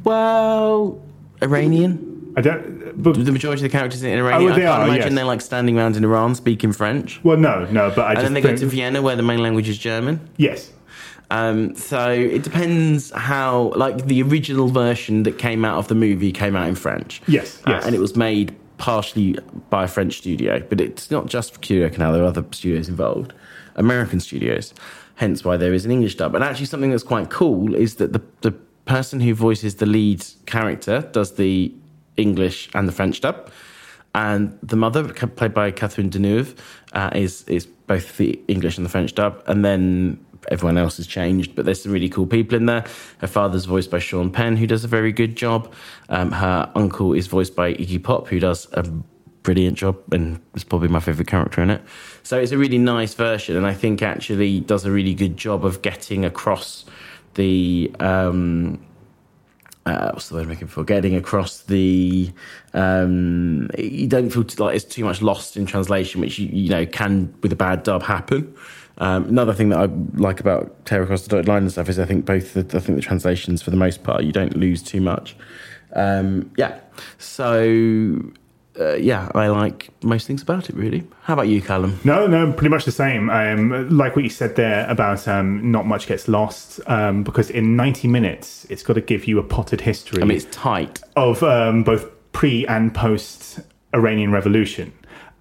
[0.04, 1.00] Well,
[1.42, 2.32] Iranian.
[2.36, 2.80] I don't.
[3.02, 4.52] But, The majority of the characters in Iranian.
[4.52, 5.14] Oh, they I can't are, imagine yes.
[5.14, 7.20] they're like standing around in Iran speaking French.
[7.24, 7.90] well, no, no.
[7.94, 10.20] But I and just then they go to Vienna where the main language is German.
[10.36, 10.70] Yes.
[11.32, 16.32] Um, so it depends how, like the original version that came out of the movie
[16.32, 17.22] came out in French.
[17.28, 17.86] Yes, Uh, yes.
[17.86, 19.36] and it was made partially
[19.70, 22.12] by a French studio, but it's not just Studio Canal.
[22.14, 23.32] There are other studios involved,
[23.76, 24.74] American studios.
[25.16, 26.34] Hence why there is an English dub.
[26.34, 28.52] And actually, something that's quite cool is that the the
[28.84, 31.72] person who voices the lead character does the
[32.16, 33.50] English and the French dub.
[34.14, 36.56] And the mother, played by Catherine Deneuve,
[36.92, 39.42] uh, is is both the English and the French dub.
[39.46, 42.84] And then everyone else has changed, but there's some really cool people in there.
[43.18, 45.72] Her father's voiced by Sean Penn, who does a very good job.
[46.08, 48.82] Um, her uncle is voiced by Iggy Pop, who does a
[49.42, 51.82] brilliant job and is probably my favourite character in it.
[52.30, 55.64] So it's a really nice version, and I think actually does a really good job
[55.64, 56.84] of getting across
[57.34, 57.90] the.
[57.98, 58.86] Um,
[59.84, 60.84] uh, what's the word I'm looking for?
[60.84, 62.30] Getting across the,
[62.72, 66.86] um, you don't feel like it's too much lost in translation, which you, you know
[66.86, 68.54] can with a bad dub happen.
[68.98, 71.98] Um, another thing that I like about Tear Across the Dotted Line and stuff is
[71.98, 74.84] I think both the, I think the translations for the most part you don't lose
[74.84, 75.34] too much.
[75.96, 76.78] Um, yeah,
[77.18, 78.22] so
[78.80, 81.04] uh, yeah, I like most things about it really.
[81.22, 82.00] How about you, Callum?
[82.04, 83.28] No, no, pretty much the same.
[83.30, 87.76] Um, like what you said there about um, not much gets lost um, because in
[87.76, 91.00] 90 minutes, it's got to give you a potted history I mean, it's tight.
[91.16, 93.60] of um, both pre and post
[93.94, 94.92] Iranian Revolution.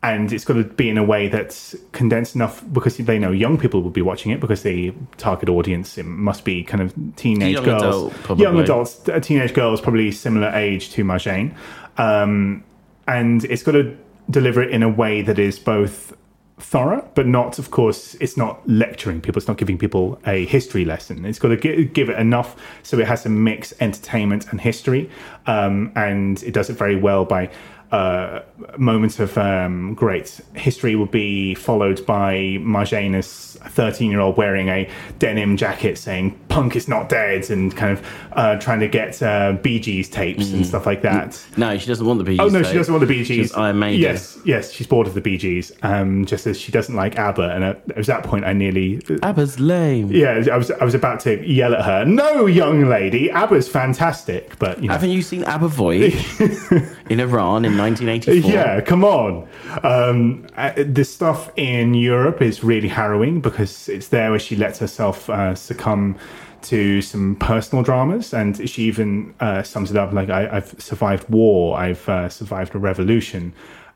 [0.01, 3.57] And it's got to be in a way that's condensed enough because they know young
[3.57, 7.55] people will be watching it because the target audience it must be kind of teenage
[7.55, 11.53] Young girls, adult, young adults, uh, teenage girls, probably similar age to Marjane.
[11.97, 12.63] Um,
[13.09, 13.97] and it's got to
[14.29, 16.15] deliver it in a way that is both
[16.59, 19.39] thorough, but not, of course, it's not lecturing people.
[19.39, 21.25] It's not giving people a history lesson.
[21.25, 25.09] It's got to gi- give it enough so it has to mix entertainment and history.
[25.47, 27.49] Um, and it does it very well by
[27.91, 28.41] uh,
[28.77, 33.21] moments of um, great history will be followed by Marjane a
[33.69, 38.05] 13 year old wearing a denim jacket saying punk is not dead and kind of
[38.33, 41.43] uh, trying to get uh, Bee Gees tapes and stuff like that.
[41.57, 42.39] No, she doesn't want the Bee Gees.
[42.39, 42.71] Oh no, tape.
[42.71, 43.53] she doesn't want the Bee Gees.
[43.53, 44.01] Iron Maiden.
[44.01, 45.71] Yes, yes, she's bored of the Bee Gees.
[45.81, 49.59] Um, just as she doesn't like ABBA, and at, at that point, I nearly, ABBA's
[49.59, 50.11] lame.
[50.11, 52.05] yeah, I was, I was about to yell at her.
[52.05, 56.25] No, young lady, ABBA's fantastic, but you know, Haven't you seen ABBA Voyage
[57.09, 58.51] in Iran in 1984.
[58.51, 59.47] Yeah, come on.
[59.83, 64.79] Um, uh, the stuff in Europe is really harrowing because it's there where she lets
[64.79, 66.17] herself uh, succumb
[66.63, 71.29] to some personal dramas, and she even uh, sums it up like, I, "I've survived
[71.29, 73.53] war, I've uh, survived a revolution,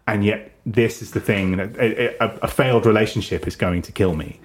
[0.07, 4.15] and yet this is the thing that a, a failed relationship is going to kill
[4.15, 4.39] me."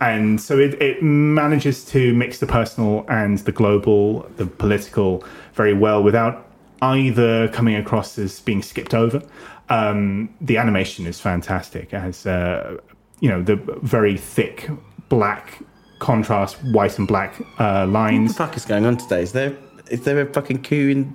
[0.00, 5.24] And so it, it manages to mix the personal and the global, the political
[5.54, 6.45] very well without
[6.82, 9.22] either coming across as being skipped over.
[9.68, 11.92] Um, the animation is fantastic.
[11.92, 12.78] It has, uh,
[13.20, 14.68] you know, the very thick
[15.08, 15.60] black
[15.98, 18.32] contrast, white and black uh, What lines.
[18.32, 19.22] the fuck is going on today?
[19.22, 19.56] Is there
[19.90, 21.14] is there a fucking coup in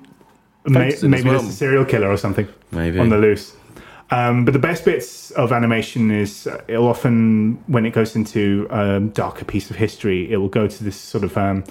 [0.66, 1.39] May, maybe well?
[1.39, 2.99] there's a serial killer or something Maybe.
[2.99, 3.55] on the loose.
[4.12, 8.68] Um, but the best bits of animation is uh, it'll often, when it goes into
[8.70, 11.64] a darker piece of history, it will go to this sort of um,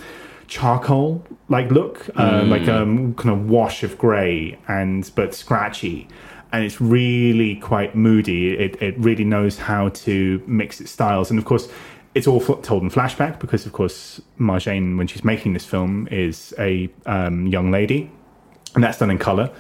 [0.51, 6.07] charcoal like look, uh, like a um, kind of wash of grey and but scratchy.
[6.53, 8.59] And it's really quite moody.
[8.59, 11.31] It, it really knows how to mix its styles.
[11.31, 11.69] And of course,
[12.15, 16.53] it's all told in flashback because, of course, Marjane, when she's making this film, is
[16.59, 18.11] a um, young lady
[18.75, 19.51] and that's done in color.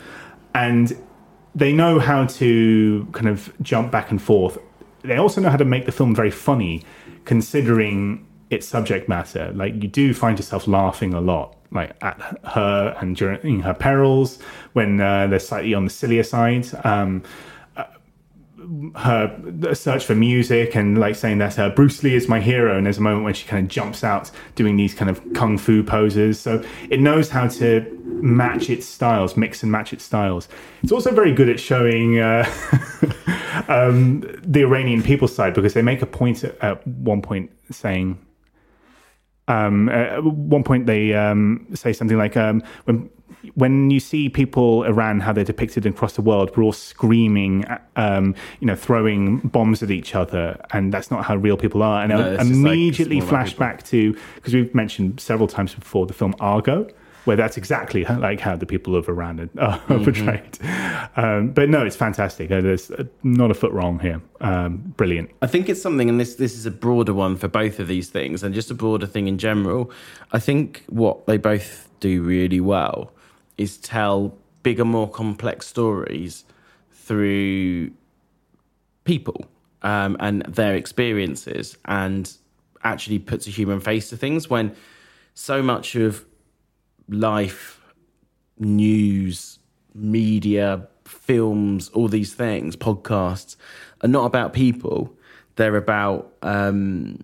[0.55, 0.97] And
[1.55, 4.59] they know how to kind of jump back and forth.
[5.03, 6.83] They also know how to make the film very funny,
[7.25, 9.53] considering its subject matter.
[9.55, 14.39] Like you do find yourself laughing a lot, like at her and during her perils
[14.73, 16.67] when uh, they're slightly on the sillier side.
[16.85, 17.23] Um,
[18.95, 22.87] her search for music and like saying that uh, Bruce Lee is my hero, and
[22.87, 25.83] there's a moment when she kind of jumps out doing these kind of kung fu
[25.83, 26.39] poses.
[26.39, 30.49] So it knows how to match its styles, mix and match its styles.
[30.83, 32.45] It's also very good at showing uh,
[33.69, 38.19] um, the Iranian people side because they make a point at one point saying.
[39.51, 43.11] Um, at one point, they um, say something like, um, "When
[43.55, 47.65] when you see people Iran how they're depicted across the world, we're all screaming,
[47.97, 52.03] um, you know, throwing bombs at each other, and that's not how real people are."
[52.03, 56.07] And No, I like immediately smaller flash back to because we've mentioned several times before
[56.07, 56.87] the film Argo,
[57.25, 60.05] where that's exactly how, like how the people of Iran are, Mm-hmm.
[60.05, 60.59] portrayed.
[61.17, 62.51] Um, but no, it's fantastic.
[62.51, 64.21] Uh, There's uh, not a foot wrong here.
[64.41, 65.31] Um, brilliant.
[65.43, 68.09] I think it's something, and this this is a broader one for both of these
[68.09, 69.91] things, and just a broader thing in general.
[70.33, 73.13] I think what they both do really well
[73.59, 76.45] is tell bigger, more complex stories
[76.93, 77.91] through
[79.05, 79.45] people
[79.83, 82.33] um, and their experiences, and
[82.85, 84.49] actually puts a human face to things.
[84.49, 84.75] When
[85.35, 86.25] so much of
[87.11, 87.81] life,
[88.59, 89.59] news,
[89.95, 93.57] media, films, all these things, podcasts,
[94.03, 95.15] are not about people.
[95.57, 97.19] They're about um,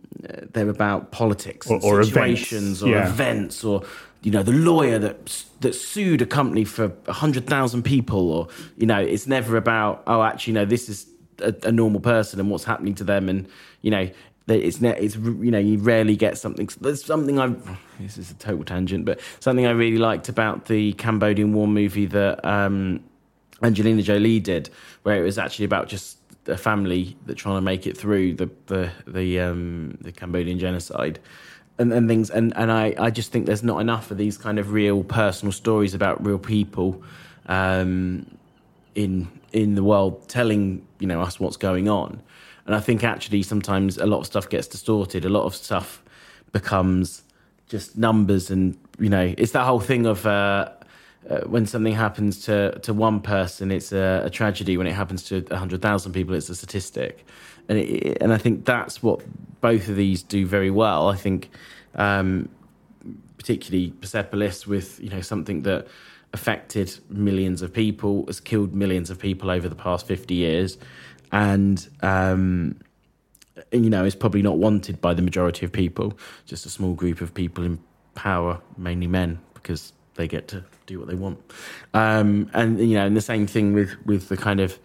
[0.53, 3.09] they're about politics Or- and or events, situations or yeah.
[3.09, 3.83] events or
[4.23, 8.87] you know the lawyer that that sued a company for hundred thousand people or you
[8.87, 11.07] know it's never about oh actually no this is
[11.41, 13.47] a, a normal person and what's happening to them and
[13.83, 14.11] you know
[14.49, 17.49] it's it's you know you rarely get something there's something I
[17.99, 22.07] this is a total tangent but something I really liked about the Cambodian war movie
[22.07, 23.03] that um,
[23.63, 24.71] Angelina Jolie did
[25.03, 28.49] where it was actually about just a family that trying to make it through the
[28.67, 31.19] the the um, the Cambodian genocide
[31.79, 34.59] and, and things and, and I, I just think there's not enough of these kind
[34.59, 37.03] of real personal stories about real people
[37.47, 38.27] um,
[38.95, 42.23] in in the world telling you know us what's going on
[42.67, 46.03] and I think actually sometimes a lot of stuff gets distorted a lot of stuff
[46.53, 47.23] becomes
[47.69, 50.71] just numbers and you know it's that whole thing of uh,
[51.29, 54.77] uh, when something happens to, to one person, it's a, a tragedy.
[54.77, 57.27] When it happens to 100,000 people, it's a statistic.
[57.69, 59.23] And, it, and I think that's what
[59.61, 61.09] both of these do very well.
[61.09, 61.51] I think,
[61.97, 62.49] um,
[63.39, 65.89] particularly Persepolis, with you know something that
[66.33, 70.79] affected millions of people, has killed millions of people over the past 50 years,
[71.33, 72.77] and um,
[73.73, 77.21] you know, is probably not wanted by the majority of people, just a small group
[77.21, 77.79] of people in
[78.15, 81.39] power, mainly men, because they get to do what they want.
[81.95, 84.79] Um, and you know, and the same thing with with the kind of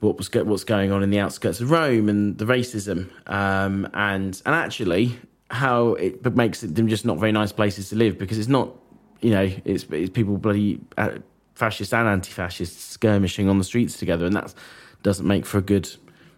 [0.00, 4.40] what was what's going on in the outskirts of Rome and the racism, um, and
[4.44, 5.16] and actually
[5.50, 8.74] how it makes them just not very nice places to live because it's not,
[9.20, 11.10] you know, it's, it's people bloody uh,
[11.54, 14.54] fascists and anti-fascists skirmishing on the streets together, and that
[15.02, 15.88] doesn't make for a good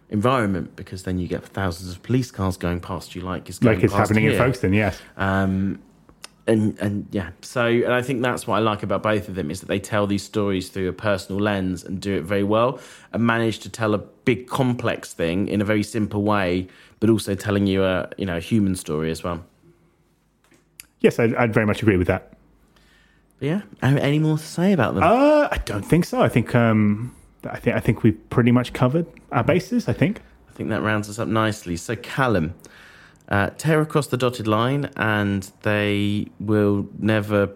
[0.09, 3.75] environment because then you get thousands of police cars going past you like it's going
[3.75, 4.39] Like it's happening in here.
[4.39, 5.01] Folkestone, yes.
[5.17, 5.79] Um,
[6.47, 9.49] and and yeah, so and I think that's what I like about both of them
[9.49, 12.79] is that they tell these stories through a personal lens and do it very well,
[13.13, 16.67] and manage to tell a big complex thing in a very simple way,
[16.99, 19.43] but also telling you a you know a human story as well.
[20.99, 22.33] Yes, I'd, I'd very much agree with that.
[23.39, 25.03] But yeah, any more to say about them?
[25.03, 26.21] Uh, I don't think so.
[26.21, 27.15] I think um,
[27.49, 29.87] I think I think we've pretty much covered our bases.
[29.87, 30.21] I think.
[30.49, 31.75] I think that rounds us up nicely.
[31.75, 32.53] So, Callum,
[33.27, 37.49] uh, tear across the dotted line, and they will never.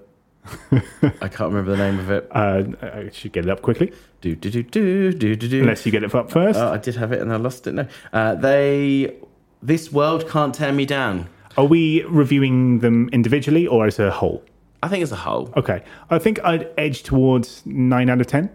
[0.72, 2.28] I can't remember the name of it.
[2.32, 5.60] Uh, I should get it up quickly, Do do do do do do do.
[5.62, 6.58] unless you get it up first.
[6.60, 7.74] Oh, I did have it and I lost it.
[7.74, 9.16] No, uh, they.
[9.62, 11.28] This world can't tear me down.
[11.58, 14.44] Are we reviewing them individually or as a whole?
[14.82, 15.52] I think as a whole.
[15.58, 18.50] Okay, I think I'd edge towards nine out of ten.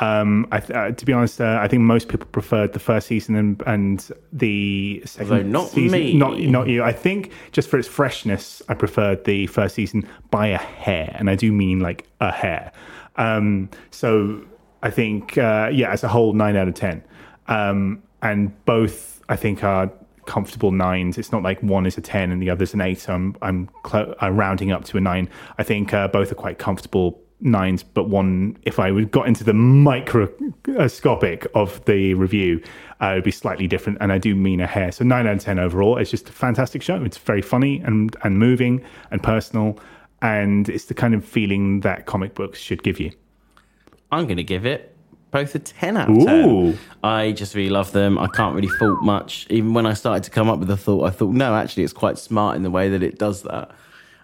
[0.00, 3.08] Um, I th- uh, to be honest, uh, I think most people preferred the first
[3.08, 5.90] season and, and the second Although not season.
[5.98, 6.14] me.
[6.14, 6.82] Not not you.
[6.84, 11.28] I think just for its freshness, I preferred the first season by a hair, and
[11.28, 12.70] I do mean like a hair.
[13.16, 14.40] Um, so
[14.82, 17.02] I think, uh, yeah, as a whole, nine out of ten,
[17.48, 19.90] um, and both I think are
[20.26, 21.18] comfortable nines.
[21.18, 23.00] It's not like one is a ten and the other's an eight.
[23.00, 25.28] So I'm I'm, clo- I'm rounding up to a nine.
[25.58, 29.44] I think uh, both are quite comfortable nines, but one, if I would got into
[29.44, 32.62] the microscopic of the review,
[33.00, 33.98] uh, it would be slightly different.
[34.00, 34.92] And I do mean a hair.
[34.92, 35.98] So nine out of ten overall.
[35.98, 37.02] It's just a fantastic show.
[37.04, 39.78] It's very funny and and moving and personal,
[40.22, 43.12] and it's the kind of feeling that comic books should give you.
[44.10, 44.96] I'm going to give it
[45.30, 46.48] both a 10 out of 10.
[46.48, 46.78] Ooh.
[47.04, 48.18] I just really love them.
[48.18, 49.46] I can't really fault much.
[49.50, 51.92] Even when I started to come up with a thought, I thought, no, actually, it's
[51.92, 53.70] quite smart in the way that it does that.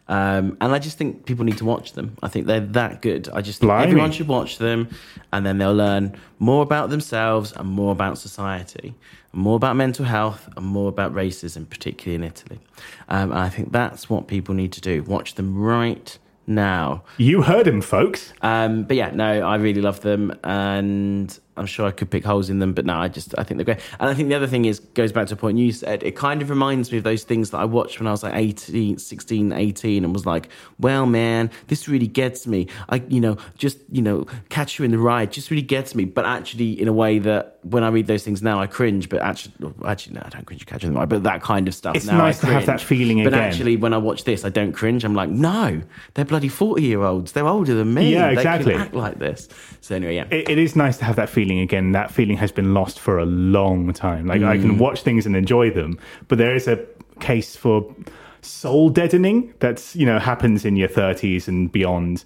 [0.06, 2.16] Um, and I just think people need to watch them.
[2.22, 3.28] I think they're that good.
[3.32, 3.88] I just think Blimey.
[3.88, 4.88] everyone should watch them,
[5.32, 8.94] and then they'll learn more about themselves and more about society,
[9.32, 12.60] and more about mental health and more about racism, particularly in Italy.
[13.08, 15.02] Um, and I think that's what people need to do.
[15.04, 17.02] Watch them right now.
[17.16, 18.34] You heard him, folks.
[18.42, 22.50] Um, but yeah, no, I really love them, and I'm sure I could pick holes
[22.50, 23.80] in them, but no, I just I think they're great.
[24.00, 26.02] And I think the other thing is goes back to a point you said.
[26.02, 28.34] It kind of reminds me of those things that I watched when I was like
[28.34, 30.48] 18, 16, 18, and was like,
[30.78, 32.66] well, man, this really gets me.
[32.88, 36.04] I, you know, just you know, catch you in the ride, just really gets me.
[36.04, 39.08] But actually, in a way that when I read those things now, I cringe.
[39.08, 39.54] But actually,
[39.86, 40.66] actually, no, I don't cringe.
[40.66, 41.94] Catcher in the Rye, but that kind of stuff.
[41.94, 43.40] It's now nice I to have that feeling But again.
[43.48, 45.04] actually, when I watch this, I don't cringe.
[45.04, 45.82] I'm like, no,
[46.14, 47.32] they're bloody forty year olds.
[47.32, 48.12] They're older than me.
[48.12, 48.74] Yeah, They can exactly.
[48.74, 49.48] act like this.
[49.80, 50.26] So anyway, yeah.
[50.30, 51.92] it, it is nice to have that feeling again.
[51.92, 54.26] That feeling has been lost for a long time.
[54.26, 56.84] Like I can watch things and enjoy them, but there is a
[57.20, 57.94] case for
[58.42, 62.24] soul deadening that's you know happens in your thirties and beyond.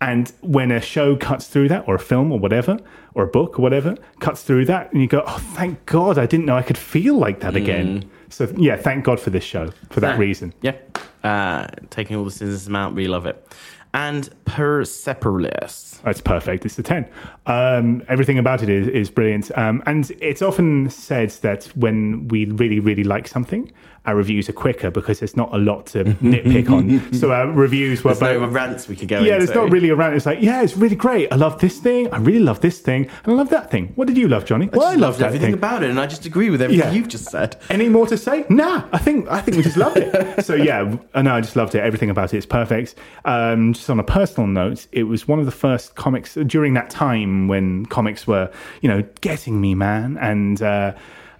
[0.00, 2.78] And when a show cuts through that, or a film, or whatever,
[3.14, 6.18] or a book, or whatever, cuts through that, and you go, "Oh, thank God!
[6.18, 9.42] I didn't know I could feel like that again." So yeah, thank God for this
[9.44, 10.20] show for that Yeah.
[10.20, 10.52] reason.
[10.62, 10.74] Yeah.
[11.24, 13.44] Uh, taking all the cynicism out, really love it.
[13.92, 14.28] And
[16.04, 16.64] That's perfect.
[16.64, 17.08] It's a 10.
[17.46, 19.50] Um, everything about it is, is brilliant.
[19.56, 23.70] Um, and it's often said that when we really, really like something,
[24.06, 27.12] our reviews are quicker because there's not a lot to nitpick on.
[27.12, 28.54] So our reviews were There's no both.
[28.54, 29.46] rants we could go yeah, into.
[29.46, 30.14] there's not really a rant.
[30.14, 31.30] It's like, yeah, it's really great.
[31.30, 32.10] I love this thing.
[32.12, 33.10] I really love this thing.
[33.24, 33.92] And I love that thing.
[33.96, 34.70] What did you love, Johnny?
[34.72, 35.54] I well, I loved loved everything thing.
[35.54, 36.92] about it, and I just agree with everything Yeah.
[36.92, 37.56] you've just said.
[37.68, 38.46] Any more to say?
[38.48, 40.42] Nah, I think I think we just loved it.
[40.44, 41.80] so yeah, I know I just loved it.
[41.80, 42.94] Everything about it is perfect.
[43.26, 46.90] Um, just on a personal note, it was one of the first comics during that
[46.90, 50.62] time when comics were, you know, getting me, man, and.
[50.62, 50.94] Uh,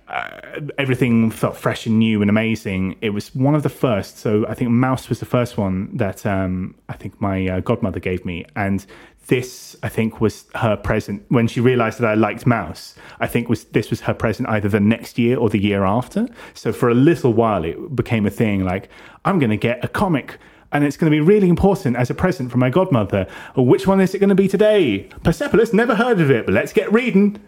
[0.09, 0.41] uh,
[0.79, 2.97] everything felt fresh and new and amazing.
[3.03, 4.17] It was one of the first.
[4.17, 8.01] So I think Maus was the first one that um, I think my uh, godmother
[8.01, 8.87] gave me, and
[9.27, 12.95] this I think was her present when she realised that I liked Maus.
[13.21, 16.27] I think was this was her present either the next year or the year after.
[16.55, 18.65] So for a little while, it became a thing.
[18.65, 18.89] Like
[19.25, 20.39] I'm going to get a comic.
[20.71, 23.27] And it's going to be really important as a present from my godmother.
[23.57, 25.09] Which one is it going to be today?
[25.23, 27.41] Persepolis, never heard of it, but let's get reading.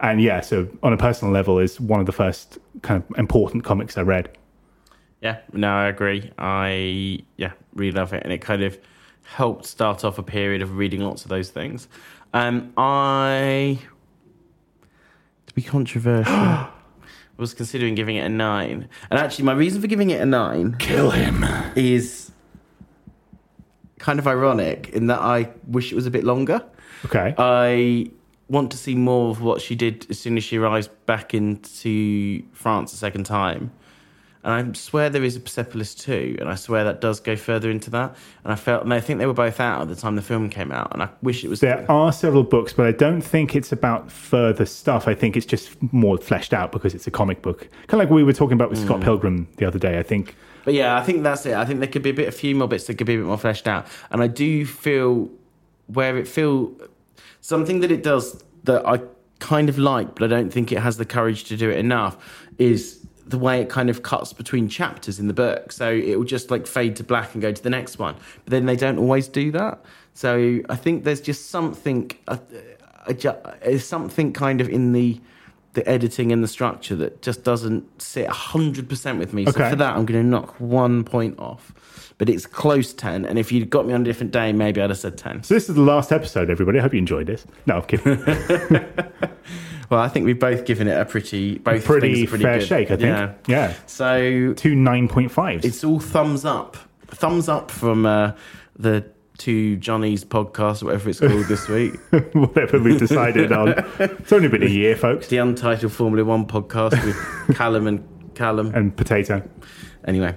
[0.00, 3.64] And yeah, so on a personal level, is one of the first kind of important
[3.64, 4.36] comics I read.
[5.20, 6.32] Yeah, no, I agree.
[6.36, 8.78] I yeah, really love it, and it kind of
[9.22, 11.88] helped start off a period of reading lots of those things.
[12.34, 13.78] Um, I
[15.46, 16.68] to be controversial.
[17.36, 20.76] was considering giving it a nine, and actually, my reason for giving it a nine
[20.78, 21.44] Kill him.
[21.74, 22.23] is
[23.98, 26.64] kind of ironic in that I wish it was a bit longer.
[27.04, 27.34] Okay.
[27.38, 28.10] I
[28.48, 32.42] want to see more of what she did as soon as she arrives back into
[32.52, 33.72] France a second time.
[34.44, 37.70] And I swear there is a Persepolis too, and I swear that does go further
[37.70, 38.14] into that.
[38.44, 40.50] And I felt, and I think they were both out at the time the film
[40.50, 41.60] came out, and I wish it was.
[41.60, 45.08] there are several books, but I don't think it's about further stuff.
[45.08, 47.60] I think it's just more fleshed out because it's a comic book.
[47.86, 48.84] Kind of like we were talking about with hmm.
[48.84, 49.98] Scott Pilgrim the other day.
[49.98, 50.36] I think.
[50.64, 51.54] But yeah, I think that's it.
[51.54, 53.18] I think there could be a bit, a few more bits that could be a
[53.18, 53.86] bit more fleshed out.
[54.10, 55.30] And I do feel
[55.86, 56.74] where it feel
[57.40, 59.00] something that it does that I
[59.38, 62.16] kind of like, but I don't think it has the courage to do it enough.
[62.58, 65.72] Is the way it kind of cuts between chapters in the book.
[65.72, 68.16] So it will just like fade to black and go to the next one.
[68.44, 69.82] But then they don't always do that.
[70.12, 72.36] So I think there's just something, uh,
[73.06, 75.20] uh, something kind of in the
[75.74, 79.44] the editing and the structure that just doesn't sit 100% with me.
[79.44, 79.70] So Okay.
[79.70, 81.72] for that, I'm going to knock one point off.
[82.16, 83.24] But it's close 10.
[83.24, 85.42] And if you'd got me on a different day, maybe I'd have said 10.
[85.42, 86.78] So this is the last episode, everybody.
[86.78, 87.44] I hope you enjoyed this.
[87.66, 88.24] No, I'm kidding.
[89.90, 92.66] Well, I think we've both given it a pretty, both pretty, pretty fair good.
[92.66, 93.02] shake, I think.
[93.02, 93.34] Yeah.
[93.46, 93.74] Yeah.
[93.86, 95.62] So Two 9.5s.
[95.64, 96.78] it's all thumbs up.
[97.08, 98.32] Thumbs up from uh,
[98.78, 99.04] the
[99.38, 101.94] two Johnny's podcast, whatever it's called this week.
[102.32, 103.74] whatever we've decided on.
[103.98, 105.28] It's only been a year, folks.
[105.28, 108.74] the Untitled Formula One podcast with Callum and Callum.
[108.74, 109.42] And potato.
[110.06, 110.36] Anyway,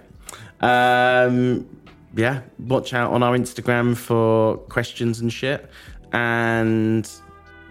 [0.62, 1.68] um,
[2.16, 5.70] yeah, watch out on our Instagram for questions and shit.
[6.14, 7.10] And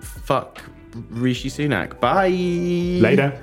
[0.01, 0.61] fuck
[1.11, 2.01] Rishi Sunak.
[2.01, 2.29] Bye.
[2.29, 3.43] Later.